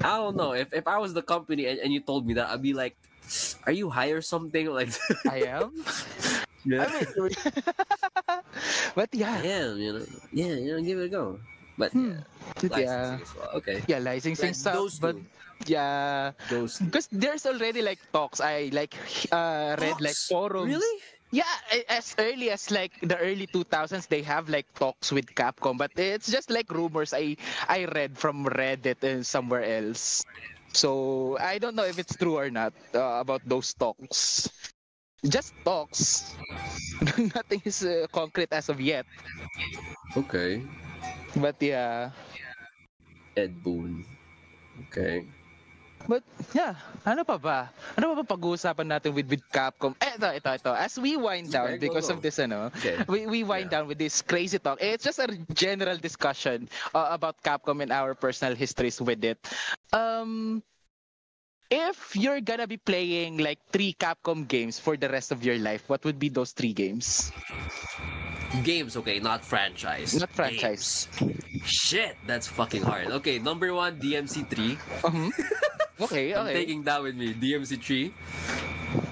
[0.00, 0.52] I don't know.
[0.52, 2.96] If if I was the company and, and you told me that, I'd be like,
[3.66, 4.90] "Are you high or something?" Like,
[5.28, 5.84] I am.
[6.64, 7.30] yeah, I mean,
[8.96, 9.78] but yeah, am.
[9.78, 11.38] You know, yeah, you know, give it a go.
[11.78, 12.20] But Hmm.
[12.62, 13.50] yeah, yeah, well.
[13.62, 14.74] Okay, yeah, licensing Like stuff.
[14.74, 15.24] those But two.
[15.72, 18.40] yeah, those because there's already like talks.
[18.40, 18.94] I like
[19.32, 20.28] uh read like Talks?
[20.28, 20.68] forums.
[20.68, 20.96] Really?
[21.32, 21.48] Yeah,
[21.88, 26.28] as early as like the early 2000s, they have like talks with Capcom, but it's
[26.30, 27.40] just like rumors I
[27.72, 30.24] I read from Reddit and somewhere else.
[30.76, 34.48] So I don't know if it's true or not uh, about those talks.
[35.24, 36.36] Just talks.
[37.16, 39.06] Nothing is uh, concrete as of yet.
[40.16, 40.60] Okay.
[41.36, 42.12] But yeah,
[43.36, 44.04] Ed Boon.
[44.88, 45.24] Okay.
[46.08, 46.22] But
[46.52, 46.74] yeah,
[47.06, 47.70] ano pa ba?
[47.94, 49.94] Ano pa ba pag-uusapan natin with with Capcom?
[50.02, 50.72] Eh, ito, ito, ito.
[50.74, 52.98] As we wind down because of this ano, Okay.
[53.06, 53.80] we we wind Yeah.
[53.80, 54.82] down with this crazy talk.
[54.82, 59.38] It's just a general discussion uh, about Capcom and our personal histories with it.
[59.94, 60.62] Um
[61.72, 65.88] if you're gonna be playing like three Capcom games for the rest of your life,
[65.88, 67.32] what would be those three games?
[68.62, 70.12] Games, okay, not franchise.
[70.20, 71.08] Not franchise.
[71.16, 71.40] Games.
[71.64, 73.08] Shit, that's fucking hard.
[73.24, 74.76] Okay, number one, DMC3.
[75.08, 75.32] Mhm.
[76.02, 76.66] Okay, I'm okay.
[76.66, 77.30] taking that with me.
[77.32, 78.10] DMC3.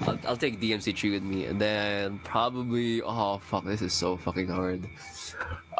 [0.07, 4.49] I'll, I'll take DMC3 with me, and then probably oh fuck, this is so fucking
[4.49, 4.83] hard.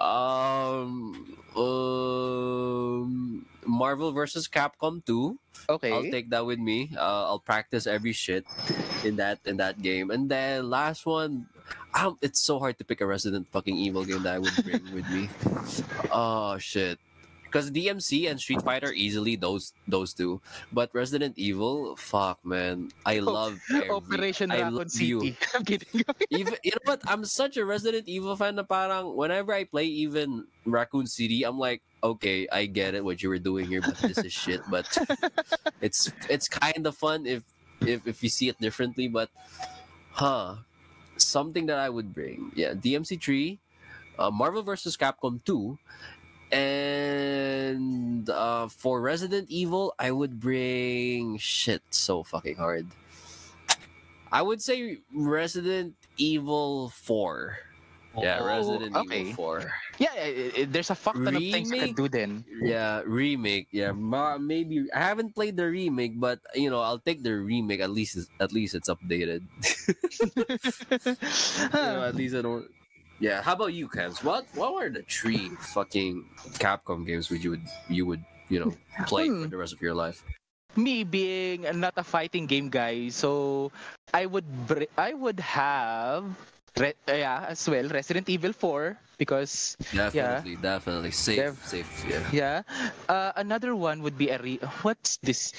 [0.01, 5.37] Um, um, Marvel versus Capcom 2.
[5.69, 5.91] okay.
[5.91, 6.89] I'll take that with me.
[6.97, 8.45] Uh, I'll practice every shit
[9.05, 11.47] in that in that game, and then last one.
[11.93, 14.93] Um, it's so hard to pick a Resident fucking Evil game that I would bring
[14.93, 15.29] with me.
[16.11, 16.99] Oh shit.
[17.51, 20.39] Because DMC and Street Fighter easily those those two,
[20.71, 25.19] but Resident Evil, fuck man, I love every, Operation I Raccoon love you.
[25.19, 25.37] City.
[25.53, 26.03] I'm kidding.
[26.31, 27.03] Even you know what?
[27.03, 31.59] I'm such a Resident Evil fan na parang whenever I play even Raccoon City, I'm
[31.59, 34.63] like, okay, I get it what you were doing here, but this is shit.
[34.71, 34.87] But
[35.83, 37.43] it's it's kind of fun if
[37.83, 39.11] if if you see it differently.
[39.11, 39.27] But
[40.15, 40.63] huh,
[41.19, 43.59] something that I would bring, yeah, DMC three,
[44.17, 44.95] uh, Marvel vs.
[44.95, 45.77] Capcom two.
[46.51, 52.87] And uh, for Resident Evil, I would bring shit so fucking hard.
[54.31, 57.57] I would say Resident Evil 4.
[58.19, 59.21] Yeah, Oh, Resident okay.
[59.31, 59.71] Evil 4.
[59.97, 62.43] Yeah, eh, eh, there's a fuck ton of things you can do then.
[62.61, 63.67] Yeah, remake.
[63.71, 67.79] Yeah, ma- maybe I haven't played the remake, but you know, I'll take the remake
[67.79, 68.17] at least.
[68.19, 69.47] it's- At least it's updated.
[71.71, 72.67] You know, at least I don't.
[73.21, 73.45] Yeah.
[73.45, 74.25] How about you, Cams?
[74.25, 76.25] What What are the three fucking
[76.57, 78.73] Capcom games would you would you would you know
[79.05, 79.53] play for Hmm.
[79.53, 80.25] the rest of your life?
[80.79, 83.69] me being not a fighting game guy, so
[84.15, 86.23] I would br- I would have
[86.79, 91.91] re- uh, yeah as well Resident Evil 4 because Definitely, definitely safe, Def- safe.
[92.07, 92.23] Yeah.
[92.31, 92.57] yeah
[93.11, 95.51] uh, another one would be a re- what's this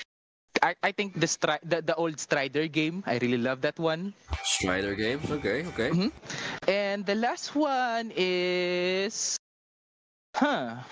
[0.63, 4.15] I, I think the, stri- the the old Strider game I really love that one
[4.45, 5.31] Strider games.
[5.31, 5.91] Okay, okay.
[5.91, 6.13] Mhm.
[6.69, 9.37] and the last one is
[10.37, 10.83] huh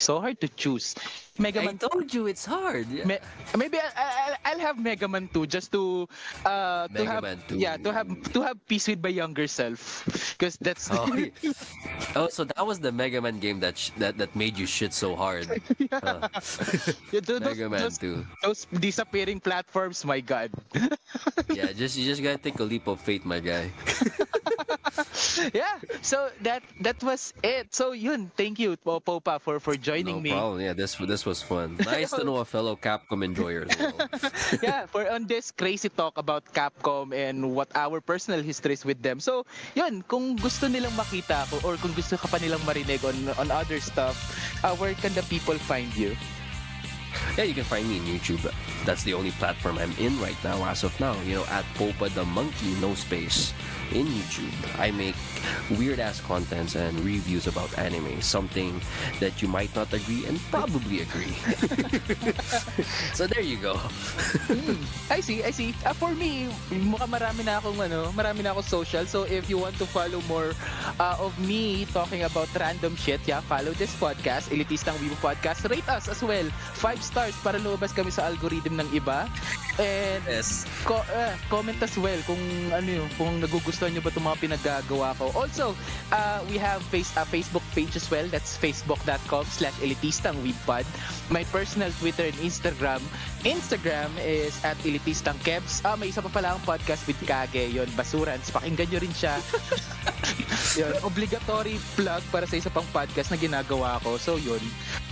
[0.00, 0.96] so hard to choose
[1.38, 1.76] Mega Man.
[1.80, 2.84] I told you it's hard.
[2.92, 3.04] Yeah.
[3.04, 3.22] Me-
[3.56, 6.08] maybe I- I- I'll, I'll have Mega Man 2 just to
[6.44, 7.56] uh to Mega have Man 2.
[7.60, 10.04] yeah to have to have peace with my younger self
[10.36, 11.52] because that's Oh, yeah.
[12.16, 14.92] oh, so that was the Mega Man game that sh- that that made you shit
[14.96, 15.46] so hard.
[15.92, 16.28] Huh.
[17.12, 18.24] Yeah, tho- those, Mega Man those, 2.
[18.44, 20.48] those disappearing platforms my god
[21.52, 23.68] Yeah, just you just gotta take a leap of faith, my guy.
[25.54, 25.78] yeah.
[26.02, 27.72] So that that was it.
[27.74, 30.32] So yun, thank you Popa for for joining no me.
[30.32, 30.60] problem.
[30.60, 31.76] Yeah, this this was fun.
[31.84, 33.96] Nice to know a fellow Capcom enjoyer as well.
[34.62, 39.18] yeah, for on this crazy talk about Capcom and what our personal histories with them.
[39.20, 39.44] So,
[39.74, 43.48] yun, kung gusto nilang makita ko or kung gusto ka pa nilang marinig on on
[43.50, 44.14] other stuff,
[44.62, 46.14] uh, where can the people find you?
[47.36, 48.38] Yeah, you can find me in YouTube.
[48.86, 51.18] That's the only platform I'm in right now, as of now.
[51.26, 53.50] You know, at Popa the Monkey, no space,
[53.92, 54.54] in YouTube.
[54.78, 55.16] I make
[55.78, 58.80] weird ass contents and reviews about anime, something
[59.18, 61.32] that you might not agree and probably agree.
[63.14, 63.74] so there you go.
[64.50, 64.78] mm,
[65.10, 65.74] I see, I see.
[65.84, 69.06] Uh, for me, mukha marami na akong ano, marami na akong social.
[69.06, 70.52] So if you want to follow more
[71.00, 75.64] uh, of me talking about random shit, yeah, follow this podcast, Elitistang Weibo Podcast.
[75.64, 76.46] Rate us as well.
[76.76, 79.24] Five stars para lumabas kami sa algorithm ng iba.
[79.80, 80.68] And yes.
[80.84, 85.16] Co- uh, comment as well kung ano yun, kung nagugustuhan nyo ba itong mga pinagagawa
[85.16, 85.32] ko.
[85.32, 85.72] Also,
[86.12, 88.26] uh, we have face, uh, Facebook page as well.
[88.28, 90.84] That's facebook.com slash elitistang webpod.
[91.32, 93.00] My personal Twitter and Instagram.
[93.46, 95.80] Instagram is at elitistang kebs.
[95.86, 97.72] Ah, may isa pa pala ang podcast with Kage.
[97.72, 98.52] Yun, Basurans.
[98.52, 99.38] Pakinggan nyo rin siya.
[100.80, 104.20] yun, obligatory plug para sa isa pang podcast na ginagawa ko.
[104.20, 104.60] So, yun.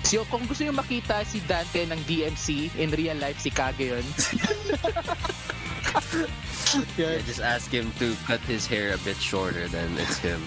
[0.05, 4.05] So, kung gusto nyo makita si Dante ng DMC, in real life, si Kage yun.
[6.15, 6.27] yeah.
[6.97, 10.43] yeah, just ask him to cut his hair a bit shorter than it's him.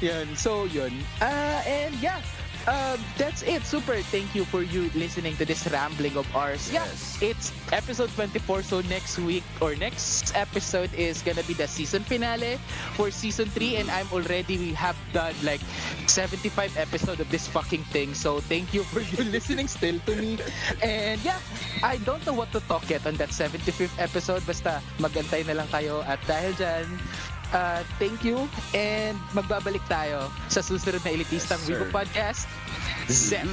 [0.00, 0.34] yun.
[0.36, 0.92] So, yun.
[1.20, 2.20] Uh, and yeah,
[2.66, 3.64] um, that's it.
[3.64, 4.00] Super.
[4.08, 6.70] Thank you for you listening to this rambling of ours.
[6.72, 7.18] Yes.
[7.20, 8.62] Yeah, it's episode 24.
[8.62, 12.58] So next week or next episode is gonna be the season finale
[12.94, 15.60] for season 3 and I'm already we have done like
[16.06, 18.14] 75 episode of this fucking thing.
[18.14, 20.38] So thank you for you listening still to me.
[20.82, 21.38] And yeah,
[21.82, 24.46] I don't know what to talk yet on that 75th episode.
[24.46, 26.86] Basta magantay na lang kayo at dahil dyan,
[27.54, 28.44] uh, thank you
[28.74, 31.86] and magbabalik tayo sa susunod na elitistang Yes, Weibo.
[31.94, 32.44] Podcast.
[33.06, 33.46] Zep!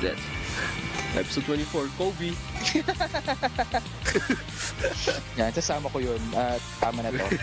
[0.00, 0.16] That
[1.12, 2.32] episode 24, Kobe.
[5.38, 6.16] Yan, sasama ko yun.
[6.32, 7.28] At tama na to.